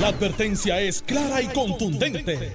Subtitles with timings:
[0.00, 2.52] La advertencia es clara y contundente.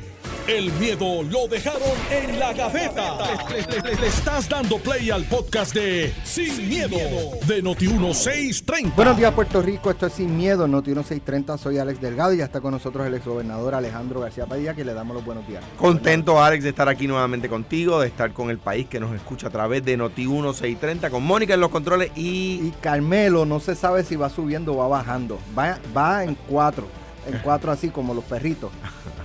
[0.48, 3.18] El miedo lo dejaron en la gaveta.
[3.50, 6.98] Le, le- le estás dando play al podcast de Sin, miedo,
[7.46, 8.96] de Noti1630.
[8.96, 9.92] Buenos días, Puerto Rico.
[9.92, 11.58] Esto es Sin Miedo, Noti 1630.
[11.60, 14.94] Soy Alex Delgado y ya está con nosotros el exgobernador Alejandro García Padilla, que le
[14.96, 15.64] damos los buenos días.
[15.78, 19.48] Contento, Alex, de estar aquí nuevamente contigo, de estar con el país que nos escucha
[19.48, 22.60] a través de Noti 1630, con Mónica en los controles y.
[22.64, 25.38] Y Carmelo no se sabe si va subiendo o va bajando.
[25.58, 26.88] Va, va en cuatro.
[27.32, 28.72] En cuatro así como los perritos.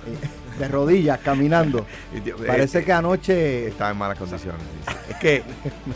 [0.07, 1.85] eh, De rodillas, caminando.
[2.23, 3.67] tío, Parece eh, que anoche...
[3.67, 4.61] Estaba en malas condiciones.
[4.79, 4.97] dice.
[5.09, 5.43] Es que,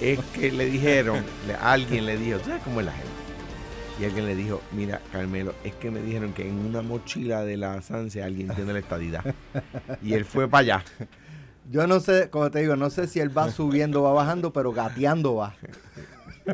[0.01, 1.23] es que le dijeron,
[1.61, 3.09] alguien le dijo, ¿sabes cómo es la gente?
[4.01, 7.57] Y alguien le dijo, mira, Carmelo, es que me dijeron que en una mochila de
[7.57, 9.23] la Sanse alguien tiene la estadidad.
[10.01, 10.84] Y él fue para allá.
[11.70, 14.51] Yo no sé, como te digo, no sé si él va subiendo o va bajando,
[14.53, 15.53] pero gateando va.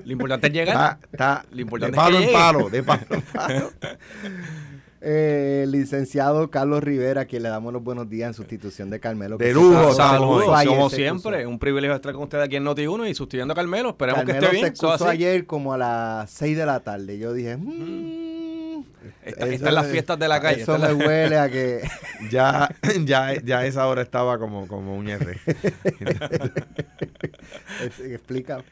[0.04, 0.76] Lo importante es llegar.
[0.76, 1.00] Está,
[1.40, 3.72] está Lo importante de es que palo en palo, de palo en palo.
[5.08, 9.00] Eh, el licenciado Carlos Rivera, a quien le damos los buenos días en sustitución de
[9.00, 9.38] Carmelo.
[9.38, 11.46] De lujo, Saludos, como siempre.
[11.46, 13.90] Un privilegio estar con ustedes aquí en Noti1 y sustituyendo a Carmelo.
[13.90, 14.76] Esperemos Carmelo que esté bien.
[14.76, 15.04] se así.
[15.08, 17.20] ayer como a las 6 de la tarde.
[17.20, 18.84] Yo dije, "Mm,
[19.24, 20.64] Está, eso está en las fiestas de la calle.
[20.64, 21.82] Eso me la- huele a que...
[22.32, 22.68] Ya,
[23.06, 25.38] ya, ya a esa hora estaba como, como un R.
[28.04, 28.64] Explica.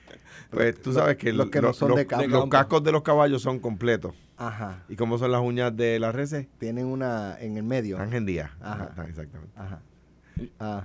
[0.49, 2.25] Pues tú sabes que, los que no los- son los- de campo.
[2.27, 4.13] los cascos de los caballos son completos.
[4.47, 4.83] Ajá.
[4.89, 6.47] ¿Y cómo son las uñas de las reses?
[6.59, 7.97] Tienen una en el medio.
[7.97, 8.51] Tangendía.
[8.61, 8.89] Ajá.
[8.91, 9.51] Ajá, exactamente.
[9.57, 9.79] Ajá.
[10.59, 10.83] Ah.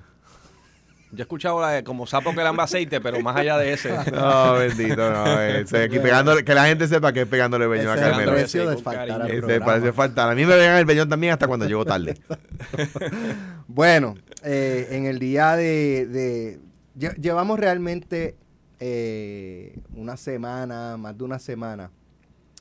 [1.11, 3.91] Yo he escuchado la de como sapo que lamba aceite, pero más allá de ese.
[4.13, 5.41] No, bendito, no.
[5.41, 8.07] eh, se- aquí pegándole- que la gente sepa que es pegándole beñón a Ese es
[8.07, 8.33] el Carmelo.
[8.33, 10.31] Precio de faltar al Ese parece faltar.
[10.31, 12.19] A mí me pegan el beñón también hasta cuando llego tarde.
[13.67, 16.07] Bueno, eh, en el día de...
[16.07, 16.61] de-
[16.99, 18.37] lle- llevamos realmente
[18.81, 21.91] eh, una semana, más de una semana,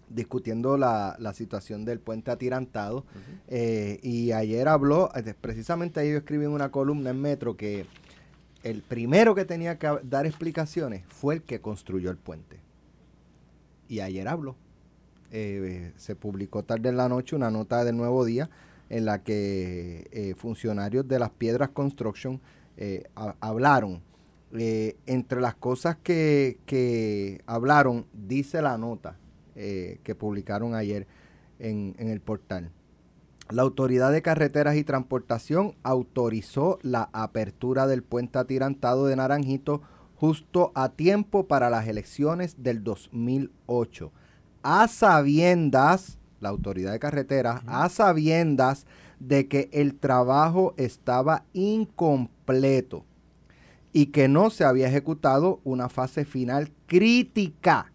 [0.10, 3.06] discutiendo la, la situación del puente atirantado.
[3.48, 7.86] Eh, y ayer habló, eh, precisamente ahí yo escribí en una columna en Metro que
[8.64, 12.60] el primero que tenía que dar explicaciones fue el que construyó el puente.
[13.90, 14.56] Y ayer habló.
[15.32, 18.50] Eh, se publicó tarde en la noche una nota del Nuevo Día
[18.90, 22.40] en la que eh, funcionarios de las Piedras Construction
[22.78, 24.02] eh, ha- hablaron.
[24.50, 29.18] Entre las cosas que, que hablaron, dice la nota
[29.58, 31.08] eh, que publicaron ayer
[31.60, 32.70] en, en el portal.
[33.50, 39.82] La Autoridad de Carreteras y Transportación autorizó la apertura del puente atirantado de Naranjito
[40.16, 44.12] justo a tiempo para las elecciones del 2008.
[44.64, 48.86] A sabiendas, la Autoridad de Carreteras, a sabiendas
[49.20, 53.06] de que el trabajo estaba incompleto
[53.94, 57.92] y que no se había ejecutado una fase final crítica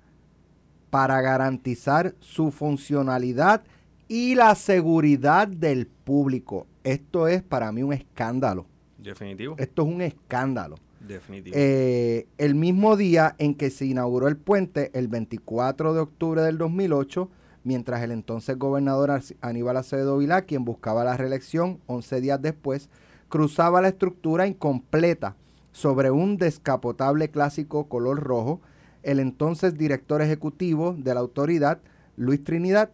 [0.93, 3.63] para garantizar su funcionalidad
[4.09, 6.67] y la seguridad del público.
[6.85, 8.67] Esto es para mí un escándalo.
[8.99, 9.55] Definitivo.
[9.57, 10.77] Esto es un escándalo.
[11.01, 11.57] Definitivo.
[11.59, 16.59] Eh, el mismo día en que se inauguró el puente, el 24 de octubre del
[16.59, 17.31] 2008,
[17.65, 22.91] mientras el entonces gobernador Aníbal Acevedo Vilá, quien buscaba la reelección 11 días después,
[23.31, 25.37] cruzaba la estructura incompleta
[25.73, 28.61] sobre un descapotable clásico color rojo,
[29.03, 31.81] el entonces director ejecutivo de la autoridad,
[32.17, 32.91] Luis Trinidad,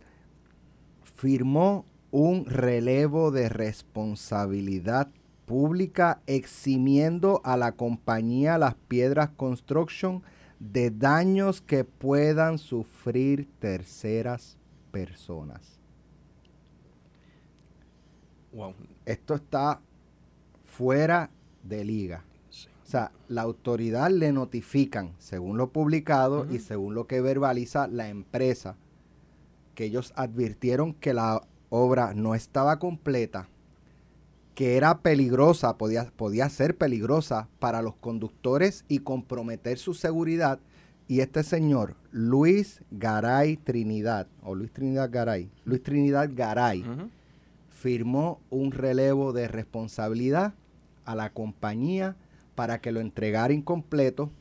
[1.16, 5.08] firmó un relevo de responsabilidad
[5.46, 10.22] pública eximiendo a la compañía Las Piedras Construction
[10.60, 14.56] de daños que puedan sufrir terceras
[14.90, 15.78] personas.
[18.52, 18.74] wow.
[19.06, 19.80] Esto está
[20.64, 21.30] fuera
[21.62, 22.24] de liga.
[22.88, 28.08] O sea, la autoridad le notifican, según lo publicado y según lo que verbaliza la
[28.08, 28.76] empresa,
[29.74, 33.46] que ellos advirtieron que la obra no estaba completa,
[34.54, 40.58] que era peligrosa, podía, podía ser peligrosa para los conductores y comprometer su seguridad.
[41.08, 46.86] Y este señor, Luis Garay Trinidad, o Luis Trinidad Garay, Luis Trinidad Garay,
[47.68, 50.54] firmó un relevo de responsabilidad
[51.04, 52.16] a la compañía
[52.58, 54.32] para que lo entregara incompleto,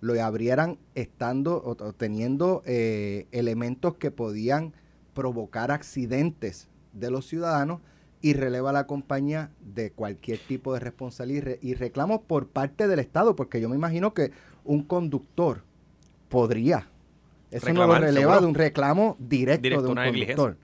[0.00, 4.72] lo abrieran estando o, o teniendo eh, elementos que podían
[5.14, 7.80] provocar accidentes de los ciudadanos
[8.20, 12.48] y releva a la compañía de cualquier tipo de responsabilidad y, re- y reclamos por
[12.48, 14.32] parte del Estado, porque yo me imagino que
[14.64, 15.62] un conductor
[16.28, 16.88] podría.
[17.52, 18.40] Eso no lo Reclamar, releva seguro.
[18.40, 20.56] de un reclamo directo, Directo, de un conductor.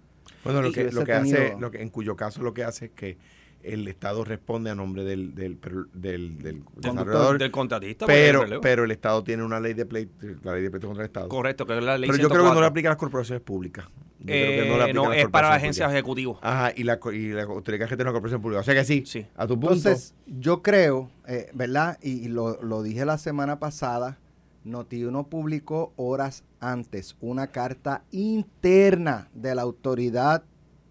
[0.43, 2.91] Bueno, lo que, lo que hace, lo que, en cuyo caso lo que hace es
[2.93, 3.17] que
[3.63, 8.05] el Estado responde a nombre del, del, del, del Del, desarrollador, del contratista.
[8.07, 10.13] el pero, pero el Estado tiene una ley de pleito,
[10.43, 11.29] la ley de pleito contra el Estado.
[11.29, 12.61] Correcto, que es la ley Pero yo creo que no 104.
[12.61, 13.85] le aplica a las corporaciones públicas.
[14.21, 15.95] Yo creo que Eh, le aplica no, las es para la corporaciones agencia públicas.
[15.95, 16.39] ejecutiva.
[16.43, 18.61] Ajá, y la, y la autoridad que tiene una corporación pública.
[18.61, 19.27] O sea que sí, Sí.
[19.37, 19.75] a tu punto.
[19.77, 21.99] Entonces, yo creo, eh, ¿verdad?
[22.03, 24.19] Y, y lo, lo dije la semana pasada,
[24.65, 30.43] Notiuno publicó horas antes una carta interna de la autoridad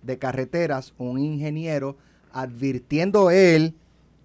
[0.02, 1.98] de carreteras, un ingeniero,
[2.42, 3.76] advirtiendo él,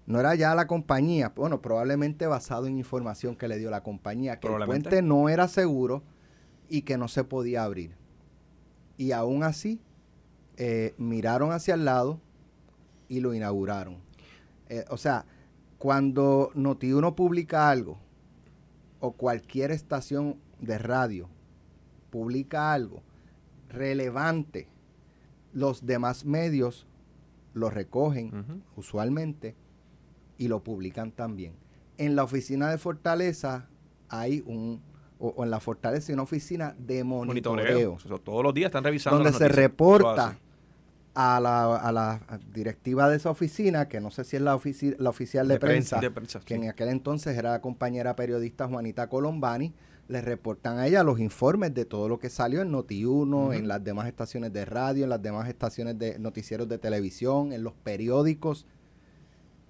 [0.07, 4.39] no era ya la compañía, bueno, probablemente basado en información que le dio la compañía,
[4.39, 6.03] que el puente no era seguro
[6.69, 7.91] y que no se podía abrir.
[8.97, 9.79] Y aún así,
[10.57, 12.19] eh, miraron hacia el lado
[13.09, 13.97] y lo inauguraron.
[14.69, 15.25] Eh, o sea,
[15.77, 17.97] cuando Notiuno publica algo,
[18.99, 21.27] o cualquier estación de radio
[22.09, 23.03] publica algo
[23.69, 24.67] relevante,
[25.53, 26.87] los demás medios
[27.55, 29.55] lo recogen usualmente
[30.37, 31.53] y lo publican también.
[31.97, 33.67] En la oficina de Fortaleza
[34.09, 34.81] hay un,
[35.17, 37.97] o, o en la Fortaleza hay una oficina de monitoreo, Monitoreo.
[37.97, 39.17] Eso, todos los días están revisando.
[39.17, 40.37] donde las se reporta
[41.13, 42.19] a la, a la
[42.53, 45.59] directiva de esa oficina, que no sé si es la, ofici- la oficial de, De
[45.61, 46.61] prensa, prensa, de prensa, que sí.
[46.61, 49.73] en aquel entonces era la compañera periodista Juanita Colombani,
[50.07, 53.83] le reportan a ella los informes de todo lo que salió en Noti1, en las
[53.83, 58.65] demás estaciones de radio, en las demás estaciones de noticieros de televisión, en los periódicos.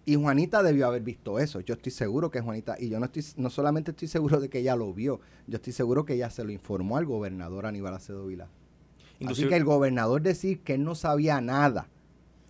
[0.03, 1.61] Y Juanita debió haber visto eso.
[1.61, 4.59] Yo estoy seguro que Juanita, y yo no estoy, no solamente estoy seguro de que
[4.59, 8.27] ella lo vio, yo estoy seguro que ella se lo informó al gobernador Aníbal Acevedo
[8.27, 8.45] Vilá.
[8.45, 11.87] Así Inclusive, que el gobernador decir que él no sabía nada,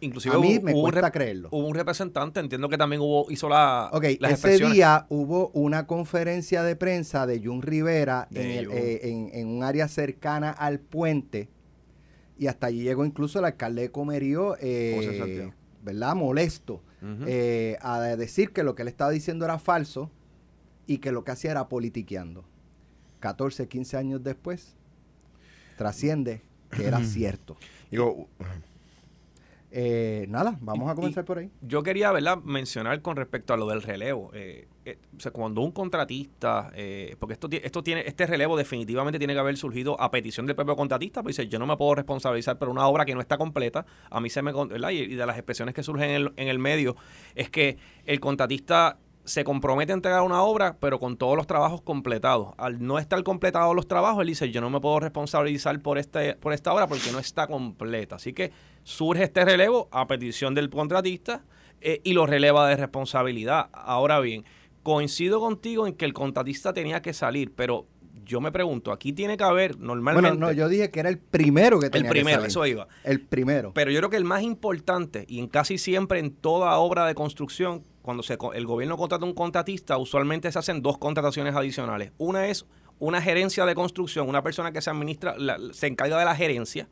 [0.01, 1.49] inclusive a mí hubo- me hubo cuesta creerlo.
[1.51, 5.87] Hubo un representante, entiendo que también hubo hizo la, Ok, las ese día hubo una
[5.87, 8.75] conferencia de prensa de Jun Rivera De en, el- Jun.
[8.77, 11.49] eh, en- en un área cercana al puente
[12.37, 15.51] y hasta allí llegó incluso el alcalde de Comerío, eh.
[15.83, 16.15] ¿verdad?
[16.15, 16.81] Molesto,
[17.27, 20.09] eh, a decir que lo que él estaba diciendo era falso
[20.87, 22.43] y que lo que hacía era politiqueando.
[23.19, 24.73] 14, 15 años después,
[25.77, 26.41] trasciende
[26.71, 27.57] que era cierto.
[27.91, 28.27] Digo,
[29.77, 31.51] Eh, nada, vamos a comenzar y- por ahí.
[31.59, 34.31] Yo quería, ¿verdad?, mencionar con respecto a lo del relevo.
[34.33, 39.17] eh, eh, o sea, cuando un contratista, eh, porque esto, esto tiene, este relevo definitivamente
[39.17, 41.95] tiene que haber surgido a petición del propio contratista, pues dice, yo no me puedo
[41.95, 43.85] responsabilizar por una obra que no está completa.
[44.09, 44.91] A mí se me, ¿verdad?
[44.91, 46.95] Y, y de las expresiones que surgen en el, en el medio,
[47.33, 51.81] es que el contratista se compromete a entregar una obra, pero con todos los trabajos
[51.81, 52.53] completados.
[52.57, 56.35] Al no estar completados los trabajos, él dice, yo no me puedo responsabilizar por, este,
[56.35, 58.15] por esta obra porque no está completa.
[58.15, 58.51] Así que
[58.83, 61.43] surge este relevo a petición del contratista
[61.81, 63.69] eh, y lo releva de responsabilidad.
[63.73, 64.45] Ahora bien,
[64.83, 67.87] coincido contigo en que el contratista tenía que salir, pero
[68.23, 70.29] yo me pregunto, aquí tiene que haber normalmente...
[70.29, 72.49] Bueno, no, yo dije que era el primero que el tenía que primero, salir.
[72.49, 72.87] eso iba.
[73.03, 73.71] El primero.
[73.73, 77.15] Pero yo creo que el más importante, y en casi siempre en toda obra de
[77.15, 78.23] construcción, cuando
[78.53, 82.11] el gobierno contrata un contratista, usualmente se hacen dos contrataciones adicionales.
[82.17, 82.65] Una es
[82.99, 85.35] una gerencia de construcción, una persona que se administra,
[85.73, 86.87] se encarga de la gerencia,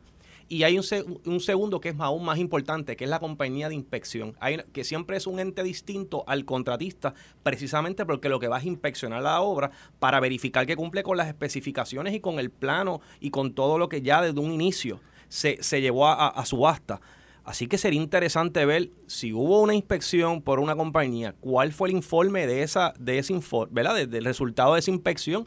[0.50, 3.69] y hay un, se- un segundo que es aún más importante, que es la compañía
[3.69, 4.36] de inspección,
[4.74, 7.13] que siempre es un ente distinto al contratista,
[7.44, 11.27] precisamente porque lo que va es inspeccionar la obra para verificar que cumple con las
[11.30, 15.00] especificaciones y con el plano y con todo lo que ya desde un inicio
[15.30, 17.00] se, se llevó a- a subasta.
[17.45, 21.95] Así que sería interesante ver si hubo una inspección por una compañía, cuál fue el
[21.95, 23.95] informe de esa, de ese informe, ¿verdad?
[23.95, 25.45] De- del resultado de esa inspección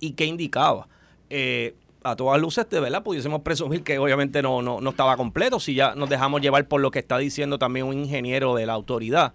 [0.00, 0.88] y qué indicaba.
[1.28, 5.58] Eh, a todas luces, de verdad, pudiésemos presumir que obviamente no, no, no estaba completo,
[5.60, 8.72] si ya nos dejamos llevar por lo que está diciendo también un ingeniero de la
[8.74, 9.32] autoridad.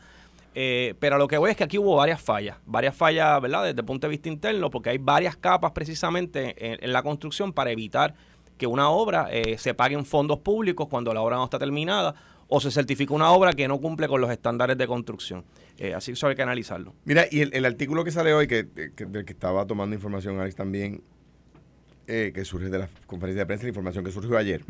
[0.56, 3.64] Eh, pero lo que voy es que aquí hubo varias fallas, varias fallas, ¿verdad?
[3.66, 7.54] Desde el punto de vista interno, porque hay varias capas precisamente en, en la construcción
[7.54, 8.16] para evitar
[8.60, 12.14] que una obra eh, se pague en fondos públicos cuando la obra no está terminada
[12.50, 15.44] o se certifica una obra que no cumple con los estándares de construcción.
[15.78, 16.94] Eh, así que eso hay que analizarlo.
[17.06, 20.40] Mira, y el, el artículo que sale hoy, que, que- del que estaba tomando información
[20.40, 21.02] Alex también,
[22.08, 24.62] eh, que surge de la conferencia de prensa, la información que surgió ayer,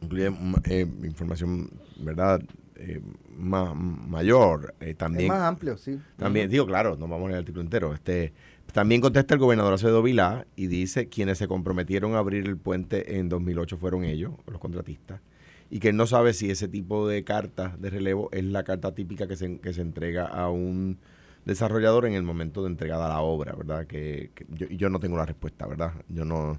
[0.00, 2.40] incluye mm, eh, información, ¿verdad?,
[2.76, 3.00] eh,
[3.36, 4.74] ma- mayor.
[4.80, 5.98] eh, Es también, más amplio, sí.
[6.16, 7.94] también digo, claro, no vamos a leer el artículo entero.
[7.94, 8.32] Este,
[8.76, 13.16] también contesta el gobernador Acevedo Vilá y dice quienes se comprometieron a abrir el puente
[13.16, 15.22] en 2008 fueron ellos, los contratistas,
[15.70, 18.94] y que él no sabe si ese tipo de carta de relevo es la carta
[18.94, 20.98] típica que se, que se entrega a un
[21.46, 23.86] desarrollador en el momento de entregada la obra, ¿verdad?
[23.86, 25.92] Que, que yo, yo no tengo la respuesta, ¿verdad?
[26.10, 26.58] Yo no...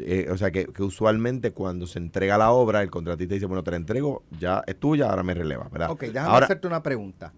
[0.00, 3.62] eh, o sea, que, que usualmente cuando se entrega la obra, el contratista dice, bueno,
[3.62, 5.92] te la entrego, ya es tuya, ahora me releva, ¿verdad?
[5.92, 7.32] Ok, déjame ahora, hacerte una pregunta.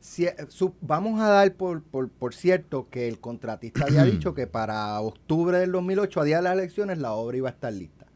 [0.00, 4.34] Si, eh, su- vamos a dar por, por, por cierto que el contratista había dicho
[4.34, 7.72] que para octubre del 2008, a día de las elecciones, la obra iba a estar
[7.72, 8.06] lista.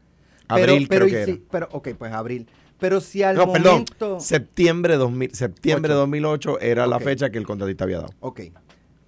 [0.47, 1.41] Abril pero, creo y que si- era.
[1.51, 2.47] pero, ok, pues abril.
[2.79, 4.19] Pero si al No, perdón, momento...
[4.19, 6.01] septiembre, 2000, septiembre de Ocho.
[6.01, 8.13] 2008 era la fecha que el contratista había dado.
[8.19, 8.41] Ok.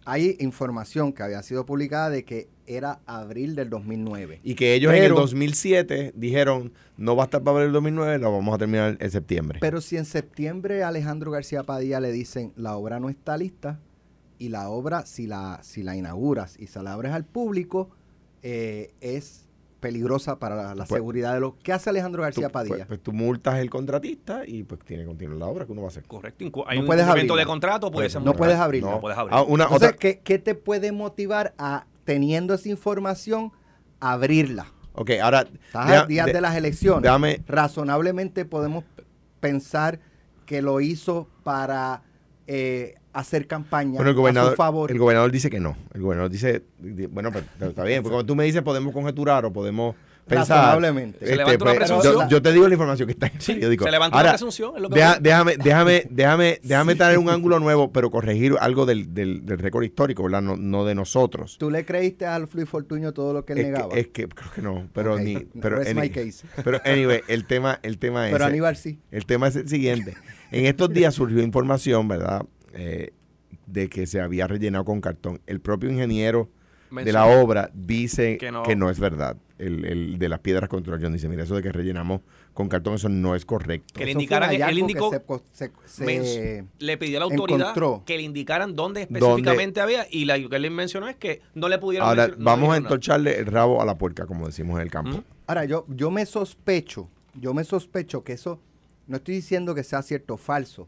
[0.09, 4.39] Hay información que había sido publicada de que era abril del 2009.
[4.41, 7.73] Y que ellos en el Pero- 2007 dijeron, no va a estar para abril del
[7.73, 9.59] 2009, lo vamos a terminar en septiembre.
[9.59, 13.81] Pero si en septiembre a Alejandro García Padilla le dicen la obra no está lista
[14.39, 17.89] y la obra, si la, si la inauguras y se la abres al público,
[18.43, 19.46] eh, es
[19.79, 21.53] peligrosa para la, la Pues- seguridad de los...
[21.63, 22.85] ¿Qué hace Alejandro García pues, Padilla?
[22.87, 25.87] pues tú multas el contratista y pues tiene que continuar la obra que uno va
[25.87, 26.03] a hacer.
[26.05, 26.45] Correcto.
[26.67, 27.35] Hay No un puedes abrirla.
[27.35, 28.91] de contrato, puede Pues, ser no puedes abrirla.
[28.91, 29.39] No puedes abrirla.
[29.39, 33.51] Ah, una, Entonces, otra, ¿qué, qué te puede motivar a, teniendo esa información,
[33.99, 34.67] abrirla?
[34.93, 35.41] ok, ahora...
[35.41, 37.03] Estás deja- a días de- de las elecciones.
[37.03, 38.83] déjame- Razonablemente podemos
[39.39, 39.99] pensar
[40.45, 42.01] que lo hizo para
[42.47, 44.91] eh, hacer campaña Bueno, el a su favor.
[44.91, 45.75] el gobernador dice que no.
[45.93, 48.93] El gobernador dice, di- bueno, pero, pero está bien, porque cuando tú me dices podemos
[48.93, 49.95] conjeturar o podemos
[50.27, 50.57] pensar.
[50.57, 51.25] Razonablemente.
[51.25, 52.13] Se levanta una pues, presunción.
[52.13, 53.85] yo, yo te digo la información que está en el Sí, periódico.
[53.85, 54.73] se levanta Ahora, una presunción.
[54.75, 58.85] es lo que deja- déjame, déjame, déjame, déjame traer un ángulo nuevo, pero corregir algo
[58.85, 60.41] del, del, del récord histórico, ¿verdad?
[60.41, 61.57] No, no de nosotros.
[61.57, 63.93] ¿Tú le creíste al Luis Fortuño todo lo que él Es negaba?
[63.93, 66.45] que, es que creo que no, pero ni, pero, rest any- my case.
[66.63, 68.33] pero anyway, el tema, el tema es.
[68.33, 68.99] Pero Aníbal sí.
[69.11, 70.15] El tema es el siguiente.
[70.51, 72.43] En estos días surgió información, ¿verdad?
[72.77, 73.11] Eh,
[73.65, 75.41] de que se había rellenado con cartón.
[75.47, 76.49] El propio ingeniero
[76.91, 78.89] de la obra dice Que que no.
[78.89, 79.35] es verdad.
[79.57, 82.21] El, el de las piedras construcción dice, mira, eso de que rellenamos
[82.53, 83.93] con cartón, eso no es correcto.
[83.95, 87.25] Que le indicaran- él indicó- que se co- se- se- Men- le pidió a la
[87.25, 88.03] autoridad encontró.
[88.05, 89.19] que le indicaran dónde ¿Dónde?
[89.19, 92.39] específicamente había y la, lo que él mencionó es que no le pudieron Ahora, mencionar-
[92.39, 92.77] no vamos a nada.
[92.79, 95.23] entocharle el rabo a la puerca, como decimos en el campo.
[95.47, 98.59] Ahora, yo, yo me sospecho, yo me sospecho que eso,
[99.07, 100.87] no estoy diciendo que sea cierto o falso,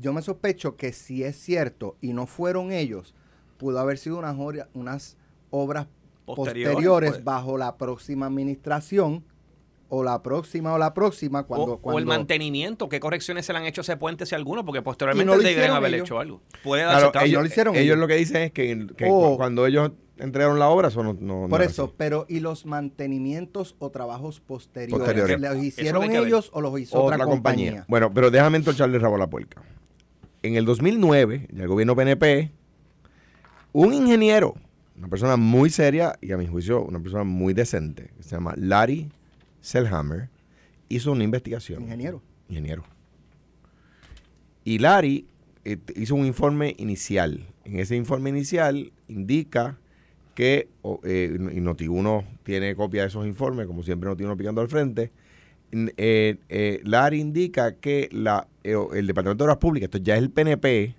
[0.00, 3.14] yo me sospecho que si es cierto y no fueron ellos,
[3.56, 5.16] pudo haber sido unas,
[5.50, 5.86] obras
[6.26, 7.24] Posteriores, posteriores, pues.
[7.24, 9.24] bajo la próxima administración
[9.88, 11.80] o la próxima o la próxima cuando...
[11.82, 14.82] o, el mantenimiento, qué correcciones se le han hecho a ese puente si alguno, porque
[14.82, 15.24] posteriormente
[15.68, 16.06] no haber ellos.
[16.06, 16.42] hecho algo.
[16.62, 17.98] Puede Claro, ellos, no lo hicieron ellos ellos.
[17.98, 19.30] lo que dicen es que, que Oh.
[19.30, 21.94] cu- cuando ellos entregaron la obra, eso no, Por eso, así.
[21.96, 24.98] pero ¿y los mantenimientos o trabajos posteriores?
[24.98, 25.40] Posteriores.
[25.40, 27.86] ¿Los hicieron ellos o los hizo otra, compañía?
[27.88, 29.62] Bueno, pero déjame entocharle el rabo a la puerca.
[30.48, 32.50] En el 2009, ya el gobierno PNP,
[33.74, 34.54] un ingeniero,
[34.96, 38.54] una persona muy seria y a mi juicio una persona muy decente, que se llama
[38.56, 39.10] Larry
[39.60, 40.30] Selhammer,
[40.88, 41.82] hizo una investigación.
[41.82, 42.22] Ingeniero.
[42.48, 42.82] Ingeniero.
[44.64, 45.26] Y Larry
[45.66, 47.44] eh, hizo un informe inicial.
[47.66, 49.76] En ese informe inicial indica
[50.34, 50.70] que,
[51.04, 55.10] eh, y Notiuno tiene copia de esos informes, como siempre Notiuno picando al frente,
[55.72, 60.22] eh, eh, Larry indica que la, eh, el Departamento de Obras Públicas, esto ya es
[60.22, 60.94] el PNP,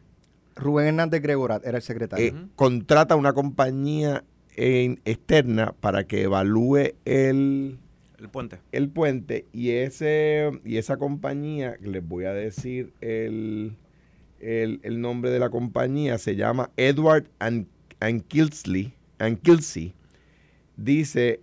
[0.55, 2.25] Rubén Hernández Gregorat era el secretario.
[2.27, 4.23] eh, contrata una compañía
[4.55, 7.77] en- externa para que evalúe el,
[8.19, 8.57] El puente.
[8.73, 13.77] el puente y ese y esa compañía, les voy a decir el,
[14.41, 17.67] el, el nombre de la compañía, se llama Edward and,
[18.01, 19.93] and Kilsley, and Kilsey,
[20.75, 21.39] dice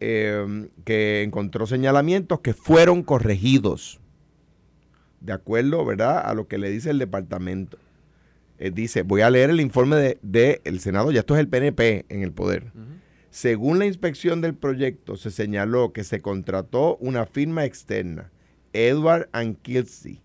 [0.00, 4.00] eh, que encontró señalamientos que fueron corregidos,
[5.20, 7.78] de acuerdo, ¿verdad?, a lo que le dice el departamento.
[8.58, 11.48] Eh, dice, voy a leer el informe del de, el Senado, ya esto es el
[11.48, 12.72] PNP en el poder.
[13.30, 18.30] Según la inspección del proyecto, se señaló que se contrató una firma externa,
[18.72, 19.28] Edward
[19.62, 20.20] Kilsey,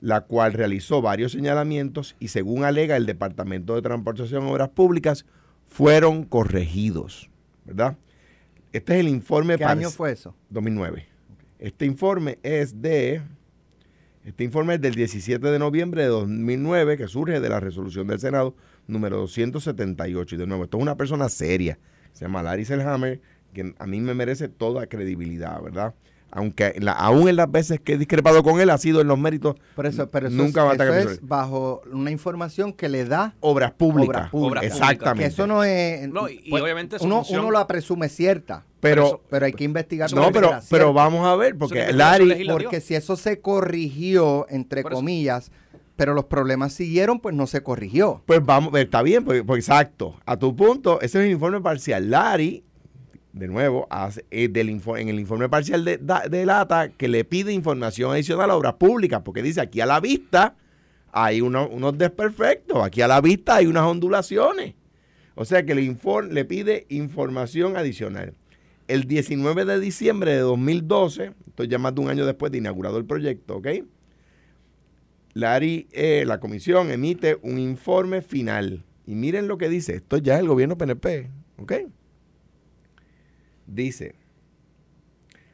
[0.00, 5.24] la cual realizó varios señalamientos y según alega el Departamento de Transportación y Obras Públicas,
[5.68, 7.30] fueron corregidos,
[7.64, 7.96] ¿verdad?
[8.72, 10.34] Este es el informe ¿Qué año fue eso?
[10.50, 11.06] 2009.
[11.58, 13.22] Este informe es de
[14.24, 18.20] este informe es del 17 de noviembre de 2009 que surge de la resolución del
[18.20, 18.54] Senado
[18.86, 21.78] número 278 y de nuevo, esto es una persona seria,
[22.12, 23.20] se llama Larry Selhammer,
[23.52, 25.94] que a mí me merece toda credibilidad, ¿verdad?
[26.34, 29.18] Aunque la- aún en las veces que he discrepado con él ha sido en los
[29.18, 32.88] méritos Por eso, pero eso, Nunca es, va a eso es bajo una información que
[32.88, 34.08] le da obras públicas.
[34.16, 34.64] Obras públicas.
[34.64, 35.24] Exactamente.
[35.24, 38.64] que eso no es No, y- y pues, obviamente uno, función- uno la presume cierta
[38.80, 42.80] pero, eso- pero hay que investigar no, pero, pero vamos a ver, porque Larry, porque
[42.80, 44.98] si eso se corrigió entre Por eso.
[45.00, 45.52] comillas
[45.96, 50.14] pero los problemas siguieron pues no se corrigió Pues vamos, está bien, pues, pues exacto.
[50.24, 52.10] A tu punto, ese es el informe parcial.
[52.10, 52.64] Larry,
[53.32, 53.88] de nuevo,
[54.30, 58.74] eh, del en el informe parcial de, Lata, que le pide información adicional a obras
[58.74, 60.54] públicas, porque dice aquí a la vista
[61.12, 64.74] hay uno- unos desperfectos, aquí a la vista hay unas ondulaciones.
[65.34, 65.96] O sea que le,
[66.30, 68.34] le pide información adicional.
[68.86, 72.98] El 19 de diciembre de 2012, esto ya más de un año después de inaugurado
[72.98, 73.68] el proyecto, ¿ok?
[75.34, 78.84] Larry, eh, la comisión emite un informe final.
[79.06, 79.96] Y miren lo que dice.
[79.96, 81.30] Esto ya es el gobierno PNP.
[81.56, 81.72] ¿Ok?
[83.66, 84.14] Dice.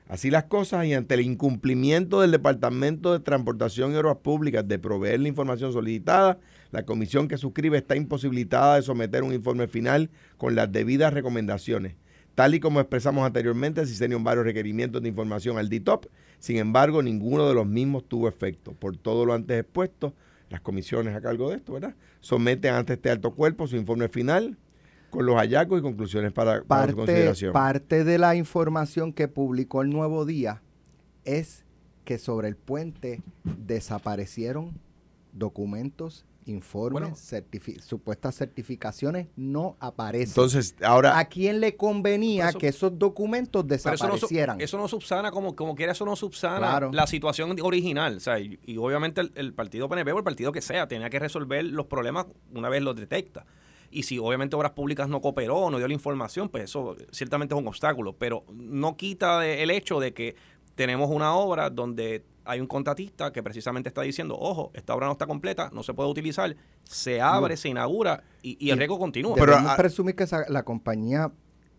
[0.09, 4.79] Así las cosas y ante el incumplimiento del Departamento de Transportación y Obras Públicas de
[4.79, 6.39] proveer la información solicitada,
[6.71, 11.95] la comisión que suscribe está imposibilitada de someter un informe final con las debidas recomendaciones.
[12.35, 16.07] Tal y como expresamos anteriormente, se hicieron varios requerimientos de información al DITOP,
[16.39, 18.73] sin embargo, ninguno de los mismos tuvo efecto.
[18.73, 20.15] Por todo lo antes expuesto,
[20.49, 21.95] las comisiones a cargo de esto, ¿verdad?
[22.21, 24.57] Someten ante este alto cuerpo su informe final
[25.11, 27.53] con los hallazgos y conclusiones para, parte, su consideración.
[27.53, 30.63] Parte de la información que publicó el Nuevo Día
[31.25, 31.65] es
[32.05, 34.79] que sobre el puente desaparecieron
[35.33, 37.19] documentos, informes,
[37.85, 40.29] supuestas certificaciones, no aparecen.
[40.29, 41.19] Entonces, ahora...
[41.19, 44.61] ¿A quién le convenía que esos documentos desaparecieran?
[44.61, 48.17] Eso no, subsana, como, como quiera, eso no subsana la situación original.
[48.17, 51.19] O sea, y, obviamente el, el, partido PNP o el partido que sea tenía que
[51.19, 53.45] resolver los problemas una vez los detecta.
[53.91, 57.61] Y si obviamente Obras Públicas no cooperó, no dio la información, pues eso ciertamente es
[57.61, 58.15] un obstáculo.
[58.15, 60.37] Pero no quita el hecho de que
[60.75, 65.13] tenemos una obra donde hay un contratista que precisamente está diciendo, ojo, esta obra no
[65.13, 69.35] está completa, no se puede utilizar, se abre, se inaugura y, el riesgo continúa.
[69.35, 71.31] Pero presumir que la compañía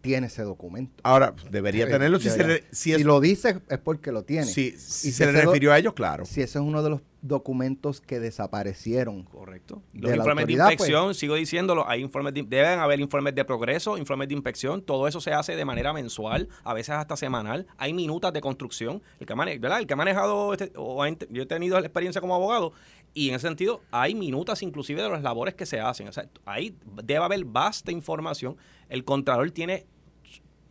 [0.02, 0.94] tiene ese documento.
[1.04, 2.30] Ahora, debería tenerlo si,
[2.72, 4.46] si, lo dice es porque lo tiene.
[4.46, 6.26] Si, si, se le refirió a ellos, claro.
[6.26, 9.24] Si ese es uno de los documentos que desaparecieron.
[9.24, 9.82] Correcto.
[9.94, 10.72] Los informes de pues.
[10.72, 15.20] inspección, sigo diciéndolo, hay informes deben haber informes de progreso, informes de inspección, todo eso
[15.20, 17.68] se hace de manera mensual, a veces hasta semanal.
[17.78, 19.02] Hay minutas de construcción.
[19.20, 19.80] El que, ¿verdad?
[19.80, 22.74] El que ha manejado, este, o yo he tenido la experiencia como abogado,
[23.14, 26.08] y en ese sentido hay minutas inclusive de las labores que se hacen.
[26.08, 28.58] O sea, ahí debe haber vasta información.
[28.88, 29.86] El contralor tiene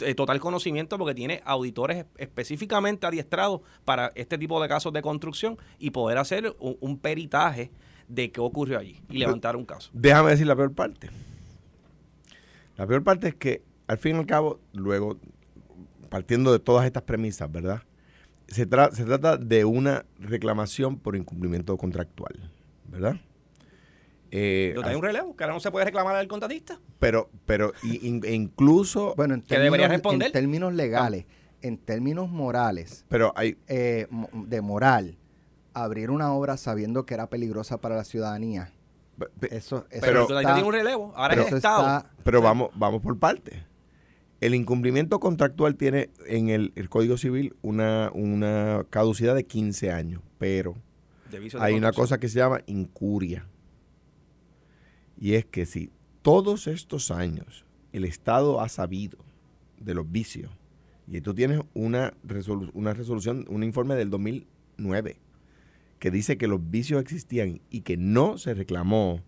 [0.01, 5.59] eh, total conocimiento porque tiene auditores específicamente adiestrados para este tipo de casos de construcción
[5.79, 7.73] y poder hacer un, peritaje
[8.07, 9.91] de qué ocurrió allí y levantar un caso.
[9.93, 11.11] Déjame decir la peor parte.
[12.77, 15.19] La peor parte es que, al fin y al cabo, luego,
[16.09, 17.83] partiendo de todas estas premisas, ¿verdad?
[18.49, 22.51] Se, se trata de una reclamación por incumplimiento contractual,
[22.87, 23.17] ¿verdad?
[24.31, 26.79] Eh, hay un relevo, que ahora no se puede reclamar al contratista.
[26.99, 29.15] Pero, pero incluso...
[29.17, 30.27] Bueno, en términos, responder?
[30.27, 31.25] en términos legales,
[31.63, 35.17] en términos morales, pero hay, eh, de moral,
[35.73, 38.73] abrir una obra sabiendo que era peligrosa para la ciudadanía.
[39.51, 42.05] Eso, eso pero tiene un relevo, ahora es Estado.
[42.23, 43.65] pero vamos, vamos por parte.
[44.41, 50.77] El incumplimiento contractual tiene en el, Código Civil una, una caducidad de 15 años, pero
[51.59, 53.47] hay una cosa que se llama incuria.
[55.21, 55.91] Y es que si
[56.23, 59.19] todos estos años el Estado ha sabido
[59.81, 60.51] de los vicios,
[61.11, 62.15] y tú tienes una,
[62.75, 65.17] una resolución, un informe del 2009,
[65.99, 69.23] que dice que los vicios existían y que no se reclamó,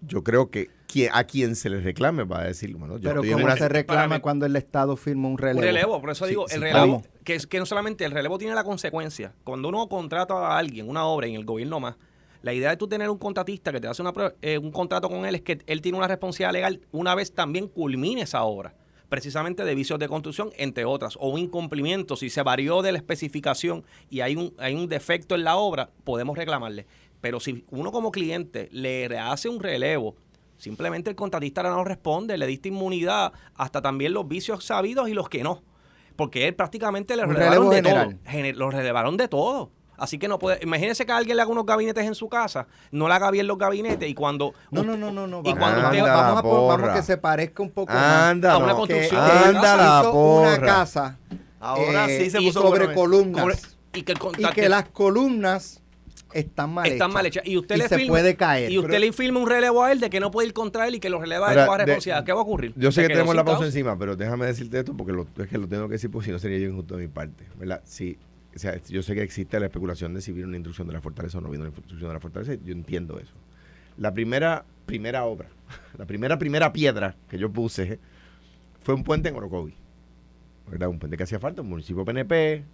[0.00, 0.70] yo creo que
[1.12, 4.46] a quien se le reclame va a decir, bueno, yo Pero ¿cómo se reclama cuando
[4.46, 5.58] el Estado firma un relevo?
[5.58, 9.32] Un relevo, por eso digo, el relevo, que, no solamente el relevo tiene la consecuencia,
[9.44, 11.96] cuando uno contrata a alguien, una obra en el gobierno más,
[12.42, 15.26] la idea de tú tener un contratista que te hace una, eh, un contrato con
[15.26, 18.74] él es que él tiene una responsabilidad legal una vez también culmine esa obra
[19.10, 22.98] precisamente de vicios de construcción, entre otras, o un incumplimiento, si se varió de la
[22.98, 26.86] especificación y hay un, hay un defecto en la obra, podemos reclamarle.
[27.20, 30.16] Pero si uno como cliente le hace un relevo,
[30.56, 35.28] simplemente el contratista no responde, le diste inmunidad hasta también los vicios sabidos y los
[35.28, 35.62] que no.
[36.16, 38.12] Porque él prácticamente le relevaron de todo.
[38.54, 39.70] Lo relevaron de todo.
[40.00, 40.58] Así que no puede.
[40.62, 43.58] Imagínese que alguien le haga unos gabinetes en su casa, no le haga bien los
[43.58, 44.54] gabinetes y cuando.
[44.70, 45.26] No, no, no, no.
[45.26, 48.74] no y cuando usted, vamos, a, vamos que se parezca un poco anda, a una
[48.74, 49.20] construcción.
[49.20, 51.18] anda una casa.
[51.60, 53.76] Ahora sí eh, se puso sobre columnas.
[53.92, 55.79] y, que y que las columnas
[56.32, 59.40] están mal están mal hechas y usted le se puede caer y usted le firma
[59.40, 61.50] un relevo a él de que no puede ir contra él y que lo releva
[61.50, 62.72] de toda responsabilidad ¿qué va a ocurrir?
[62.76, 65.58] yo sé que tenemos la pausa encima pero déjame decirte esto porque lo, es que
[65.58, 67.82] lo tengo que decir porque si no sería yo injusto de mi parte ¿verdad?
[67.84, 68.18] si
[68.54, 71.00] o sea, yo sé que existe la especulación de si vino una instrucción de la
[71.00, 73.32] fortaleza o no vino una instrucción de la fortaleza, yo entiendo eso.
[73.96, 75.48] La primera, primera obra,
[75.98, 78.00] la primera, primera piedra que yo puse
[78.82, 79.74] fue un puente en Orocovi.
[80.70, 80.88] ¿verdad?
[80.88, 82.64] Un puente que hacía falta, un municipio PNP,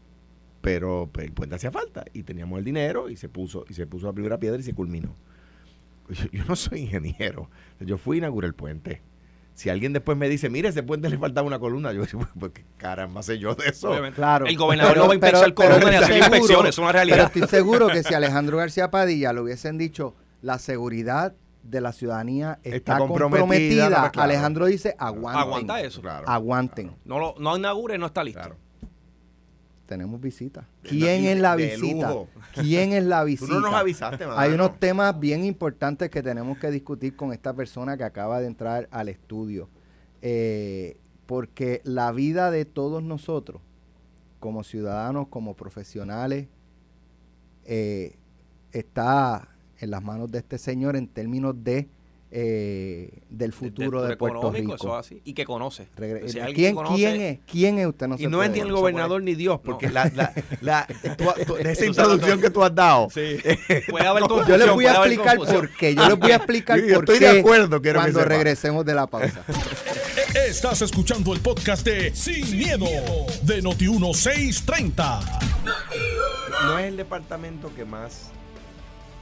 [0.67, 4.07] pero el puente hacía falta y teníamos el dinero y se puso, y se puso
[4.07, 5.15] la primera piedra y se culminó.
[6.33, 7.49] Yo, no soy ingeniero,
[7.79, 9.01] yo fui a inaugurar el puente
[9.55, 12.51] si alguien después me dice, mire, ese puente le faltaba una columna, yo digo, pues
[12.53, 13.93] qué caramba sé yo de eso.
[14.17, 14.47] Claro.
[14.47, 17.31] El gobernador no va a inspeccionar columnas ni hacer inspecciones, es una realidad.
[17.33, 21.93] Pero estoy seguro que si Alejandro García Padilla le hubiesen dicho, la seguridad de la
[21.93, 25.43] ciudadanía está, comprometida, Alejandro dice, aguanten.
[25.43, 26.03] Aguanta eso.
[26.27, 26.97] Aguanten.
[27.05, 28.57] No, lo, no inaugure, no está listo.
[29.87, 30.67] Tenemos visita.
[30.83, 32.13] ¿Quién es la visita?
[32.55, 33.49] ¿Quién es la visita?
[33.49, 37.55] Tú no nos avisaste, Hay unos temas bien importantes que tenemos que discutir con esta
[37.55, 39.69] persona que acaba de entrar al estudio.
[40.23, 40.97] Eh,
[41.27, 43.61] porque la vida de todos nosotros
[44.41, 46.47] como ciudadanos, como profesionales,
[47.65, 48.17] eh,
[48.73, 51.89] está en las manos de este señor en términos de
[52.31, 54.75] eh, del futuro de, Puerto Rico.
[54.75, 55.89] Eso así, y que conoce.
[56.55, 57.39] ¿Quién, ¿Quién, es?
[57.47, 58.09] ¿Quién es usted?
[58.09, 60.81] No y no es ni el gobernador ni Dios, porque la, la, la
[61.61, 63.09] esa introducción que tú has dado.
[63.11, 63.39] Sí.
[63.91, 65.95] Puede haber yo les voy a explicar por qué.
[65.95, 69.45] Yo les voy a explicar por estoy qué de acuerdo, cuando regresemos de la pausa.
[70.35, 72.87] Estás escuchando el podcast de Sin, miedo,
[73.43, 75.21] de Noti 1630.
[76.65, 78.31] No es el departamento que más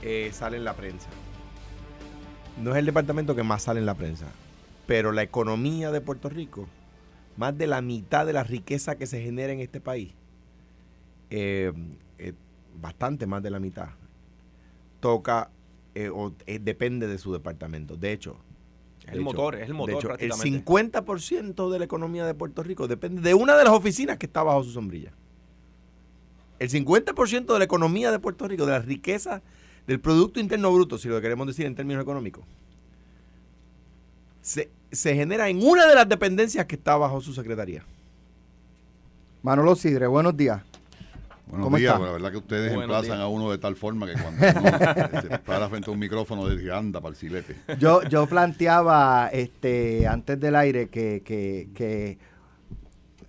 [0.02, 1.08] eh, sale en la prensa
[2.62, 4.26] no es el departamento que más sale en la prensa,
[4.86, 6.66] pero la economía de Puerto Rico,
[7.36, 10.12] más de la mitad de la riqueza que se genera en este país,
[11.30, 11.72] eh,
[12.18, 12.32] eh,
[12.80, 13.88] bastante más de la mitad,
[15.00, 15.50] toca
[15.94, 17.96] eh, o depende de su departamento.
[17.96, 18.36] De hecho,
[19.06, 20.18] el motor, es el motor.
[20.18, 23.72] De hecho, el 50% de la economía de Puerto Rico depende de una de las
[23.72, 25.12] oficinas que está bajo su sombrilla.
[26.58, 29.42] El 50% de la economía de Puerto Rico, de la riqueza
[29.86, 32.44] del Producto Interno Bruto, si lo queremos decir en términos económicos,
[34.40, 37.82] se, genera en una de las dependencias que está bajo su secretaría.
[39.42, 40.62] Manolo Sidre, buenos días.
[41.46, 45.20] Buenos días, la verdad que ustedes emplazan a uno de tal forma que cuando uno
[45.20, 47.56] se para frente a un micrófono dice anda para el silete.
[47.78, 52.18] Yo, yo planteaba este antes del aire que, que, que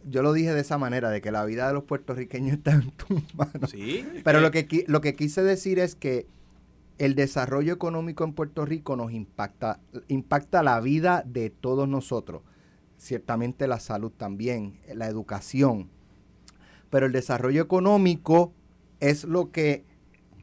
[0.10, 2.92] yo lo dije de esa manera, de que la vida de los puertorriqueños está en
[2.92, 3.70] tus manos.
[3.70, 6.26] Sí, Pero lo que, lo que quise decir es que
[6.98, 12.42] el desarrollo económico en Puerto Rico nos impacta, impacta la vida de todos nosotros.
[12.98, 15.90] Ciertamente la salud también, la educación.
[16.90, 18.54] Pero el desarrollo económico
[19.00, 19.84] es lo que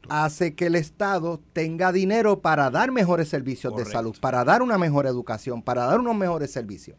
[0.09, 4.77] hace que el Estado tenga dinero para dar mejores servicios de salud, para dar una
[4.77, 6.97] mejor educación, para dar unos mejores servicios.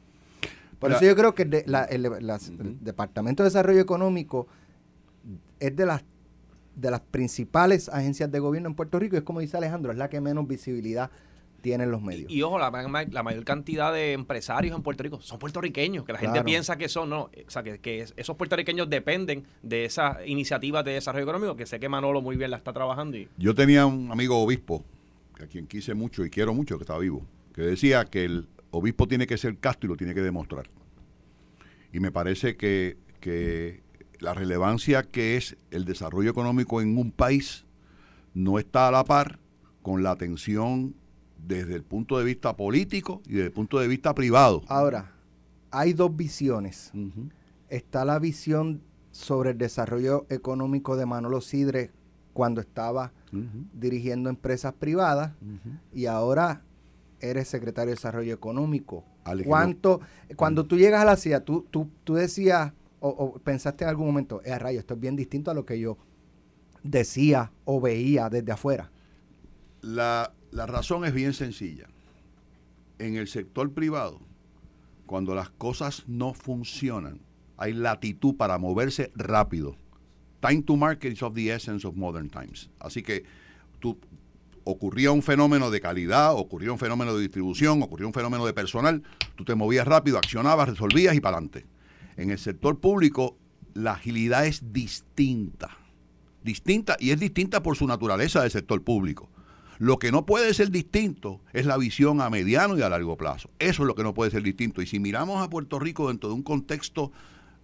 [0.79, 4.49] Por eso yo creo que el Departamento de Desarrollo Económico
[5.61, 6.05] es de las
[6.77, 9.99] de las principales agencias de gobierno en Puerto Rico y es como dice Alejandro, es
[9.99, 11.11] la que menos visibilidad
[11.65, 12.31] tiene en los medios.
[12.31, 16.45] Y, ojo, la, mayor cantidad de empresarios en Puerto Rico son puertorriqueños, que la gente
[16.45, 21.25] piensa que son, no, o sea, que, esos puertorriqueños dependen de esas iniciativas de desarrollo
[21.25, 23.17] económico, que sé que Manolo muy bien la está trabajando.
[23.17, 23.31] Y...
[23.39, 24.85] Yo tenía un amigo obispo,
[25.43, 27.23] a quien quise mucho y quiero mucho, que estaba vivo,
[27.55, 30.69] que decía que el obispo tiene que ser casto y lo tiene que demostrar.
[31.95, 33.84] Y me parece que, que
[34.25, 37.67] la relevancia que es el desarrollo económico en un país
[38.33, 39.39] no está a la par
[39.83, 40.95] con la atención
[41.47, 44.63] desde el punto de vista político y desde el punto de vista privado.
[44.67, 45.13] Ahora,
[45.71, 46.91] hay dos visiones.
[47.69, 48.81] Está la visión
[49.13, 51.91] sobre el desarrollo económico de Manolo Sidre
[52.33, 53.13] cuando estaba
[53.75, 55.33] dirigiendo empresas privadas
[55.93, 56.63] y ahora
[57.21, 59.05] eres secretario de Desarrollo Económico.
[59.45, 60.01] ¿Cuánto,
[60.37, 62.73] cuando tú llegas a la CIA, tú, tú, tú decías
[63.07, 65.99] o, pensaste en algún momento, eh, rayo, esto es bien distinto a lo que yo
[66.83, 68.91] decía o veía desde afuera?
[69.83, 71.87] La, la razón es bien sencilla.
[72.99, 74.21] En el sector privado,
[75.07, 77.21] cuando las cosas no funcionan,
[77.57, 79.77] hay latitud para moverse rápido.
[80.41, 82.71] Time to market is of the essence of modern times.
[82.79, 83.25] Así que
[83.81, 83.99] tú,
[84.65, 89.03] ocurría un fenómeno de calidad, ocurría un fenómeno de distribución, ocurría un fenómeno de personal,
[89.37, 91.67] tú te movías rápido, accionabas, resolvías y para adelante.
[92.17, 93.37] En el sector público
[93.75, 95.77] la agilidad es distinta.
[96.43, 99.29] Distinta y es distinta por su naturaleza del sector público.
[99.79, 103.51] Lo que no puede ser distinto es la visión a mediano y a largo plazo.
[103.59, 104.81] Eso es lo que no puede ser distinto.
[104.81, 107.11] Y si miramos a Puerto Rico dentro de un contexto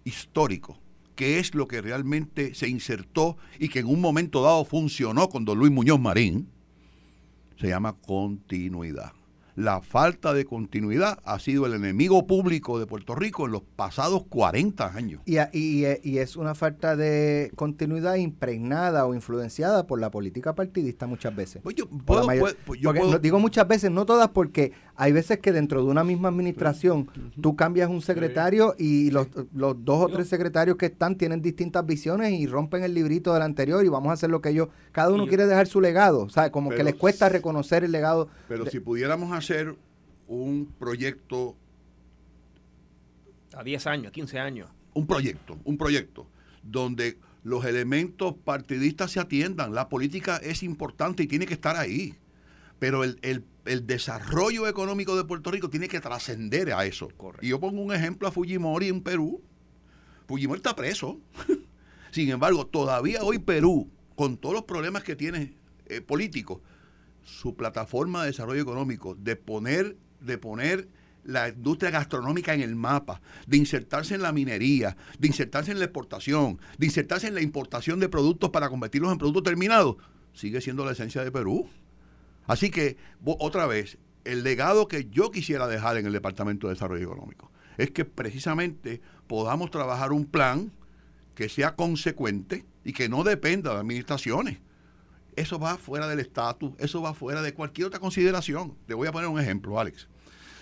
[0.03, 0.77] histórico,
[1.15, 5.45] que es lo que realmente se insertó y que en un momento dado funcionó con
[5.45, 6.49] don Luis Muñoz Marín,
[7.57, 9.13] se llama continuidad
[9.55, 14.23] la falta de continuidad ha sido el enemigo público de Puerto Rico en los pasados
[14.29, 15.21] 40 años.
[15.25, 21.35] Y, y, es una falta de continuidad impregnada o influenciada por la política partidista muchas
[21.35, 21.61] veces.
[21.63, 22.27] Pues yo, puedo,
[22.65, 22.79] pues
[23.21, 27.09] digo muchas veces, no todas, porque hay veces que dentro de una misma administración
[27.41, 31.83] tú cambias un secretario y los, los dos o tres secretarios que están tienen distintas
[31.87, 35.09] visiones y rompen el librito del anterior y vamos a hacer lo que ellos, cada
[35.09, 38.29] uno quiere dejar su legado, o sea, como que les cuesta reconocer el legado.
[38.47, 39.75] Pero si pudiéramos hacer
[40.27, 41.55] un proyecto...
[43.55, 44.69] A 10 años, 15 años.
[44.93, 46.27] Un proyecto, un proyecto,
[46.61, 49.73] donde los elementos partidistas se atiendan.
[49.73, 52.13] La política es importante y tiene que estar ahí.
[52.77, 57.09] Pero el, desarrollo económico de Puerto Rico tiene que trascender a eso.
[57.41, 59.41] Y yo pongo un ejemplo a Fujimori en Perú.
[60.27, 61.19] Fujimori está preso.
[62.11, 65.53] Sin embargo, todavía hoy Perú, con todos los problemas que tiene
[65.85, 66.59] eh, políticos,
[67.23, 70.87] su plataforma de desarrollo económico, de poner, de poner
[71.23, 75.85] la industria gastronómica en el mapa, de insertarse en la minería, de insertarse en la
[75.85, 79.97] exportación, de insertarse en la importación de productos para convertirlos en productos terminados,
[80.33, 81.69] sigue siendo la esencia de Perú.
[82.47, 87.03] Así que, otra vez, el legado que yo quisiera dejar en el Departamento de Desarrollo
[87.03, 90.71] Económico es que precisamente podamos trabajar un plan
[91.35, 94.59] que sea consecuente y que no dependa de administraciones.
[95.35, 98.75] Eso va fuera del estatus, eso va fuera de cualquier otra consideración.
[98.85, 100.07] Te voy a poner un ejemplo, Alex.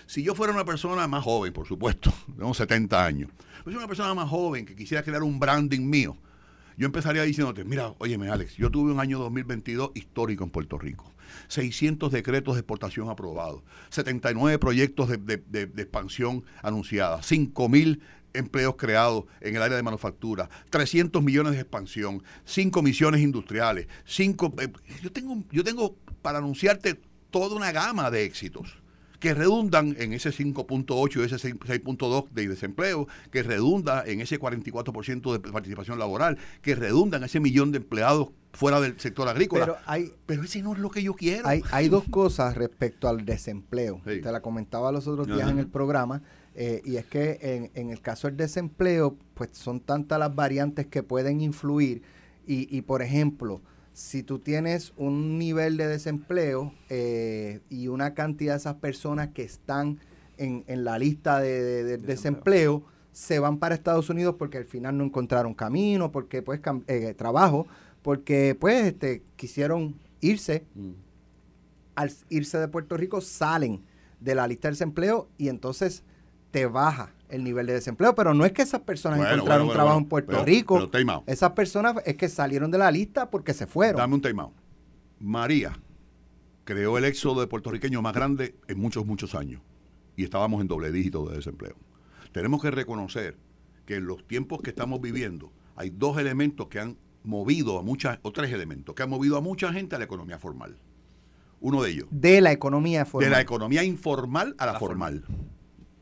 [0.06, 3.30] Si yo fuera una persona más joven, por supuesto, unos 70 años,
[3.64, 6.16] si una persona más joven que quisiera crear un branding mío,
[6.76, 11.12] yo empezaría diciéndote, mira, óyeme Alex, yo tuve un año 2022 histórico en Puerto Rico.
[11.48, 18.76] 600 decretos de exportación aprobados, 79 proyectos de, de, de, expansión anunciadas, 5 mil empleos
[18.76, 24.54] creados en el área de manufactura, 300 millones de expansión, 5 misiones industriales, 5...
[24.60, 28.79] Eh, yo, tengo, yo tengo para anunciarte toda una gama de éxitos
[29.20, 35.32] que redundan en ese 5.8 y ese 6.2 de desempleo, que redunda en ese 44%
[35.32, 39.66] de participación laboral, que redunda en ese millón de empleados fuera del sector agrícola.
[39.66, 41.46] Pero, hay, pero ese no es lo que yo quiero.
[41.46, 44.00] Hay, hay dos cosas respecto al desempleo.
[44.04, 46.22] Te la comentaba los otros días en el programa.
[46.56, 50.86] Eh, y es que en, en, el caso del desempleo, pues son tantas las variantes
[50.86, 52.02] que pueden influir.
[52.44, 53.62] Y, y por ejemplo,
[54.00, 59.42] si tú tienes un nivel de desempleo eh, y una cantidad de esas personas que
[59.42, 59.98] están
[60.38, 62.82] en, en la lista de, desempleo,
[63.12, 67.66] se van para Estados Unidos porque al final no encontraron camino, porque pues eh, trabajo,
[68.00, 70.64] porque pues este, quisieron irse.
[70.74, 70.92] Mm.
[71.94, 73.82] Al irse de Puerto Rico salen
[74.18, 76.04] de la lista de desempleo y entonces
[76.52, 79.98] te baja el nivel de desempleo, pero no es que esas personas encontraron un trabajo
[79.98, 80.90] en Puerto Rico.
[81.26, 83.96] esas personas es que salieron de la lista porque se fueron.
[83.96, 84.44] Dame un time
[85.18, 85.78] María
[86.64, 89.60] creó el éxodo de puertorriqueños más grande en muchos, muchos años.
[90.16, 91.74] Y estábamos en doble dígito de desempleo.
[92.32, 93.36] Tenemos que reconocer
[93.86, 98.18] que en los tiempos que estamos viviendo hay dos elementos que han movido a muchas,
[98.22, 100.76] o tres elementos, que han movido a mucha gente a la economía formal.
[101.60, 102.08] Uno de ellos.
[102.10, 103.28] De la economía formal.
[103.28, 105.24] De la economía informal a la, formal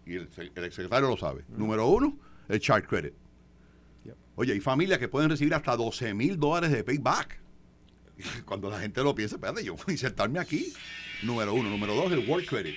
[0.08, 1.44] y el, el secretario lo sabe.
[1.48, 2.16] Número uno,
[2.48, 3.14] el child credit.
[4.36, 7.40] Oye, hay familias que pueden recibir hasta 12 mil dólares de payback.
[8.44, 10.72] Cuando la gente lo piensa, espérate, yo voy a insertarme aquí.
[11.24, 11.68] Número uno.
[11.68, 12.76] Número dos, el work credit.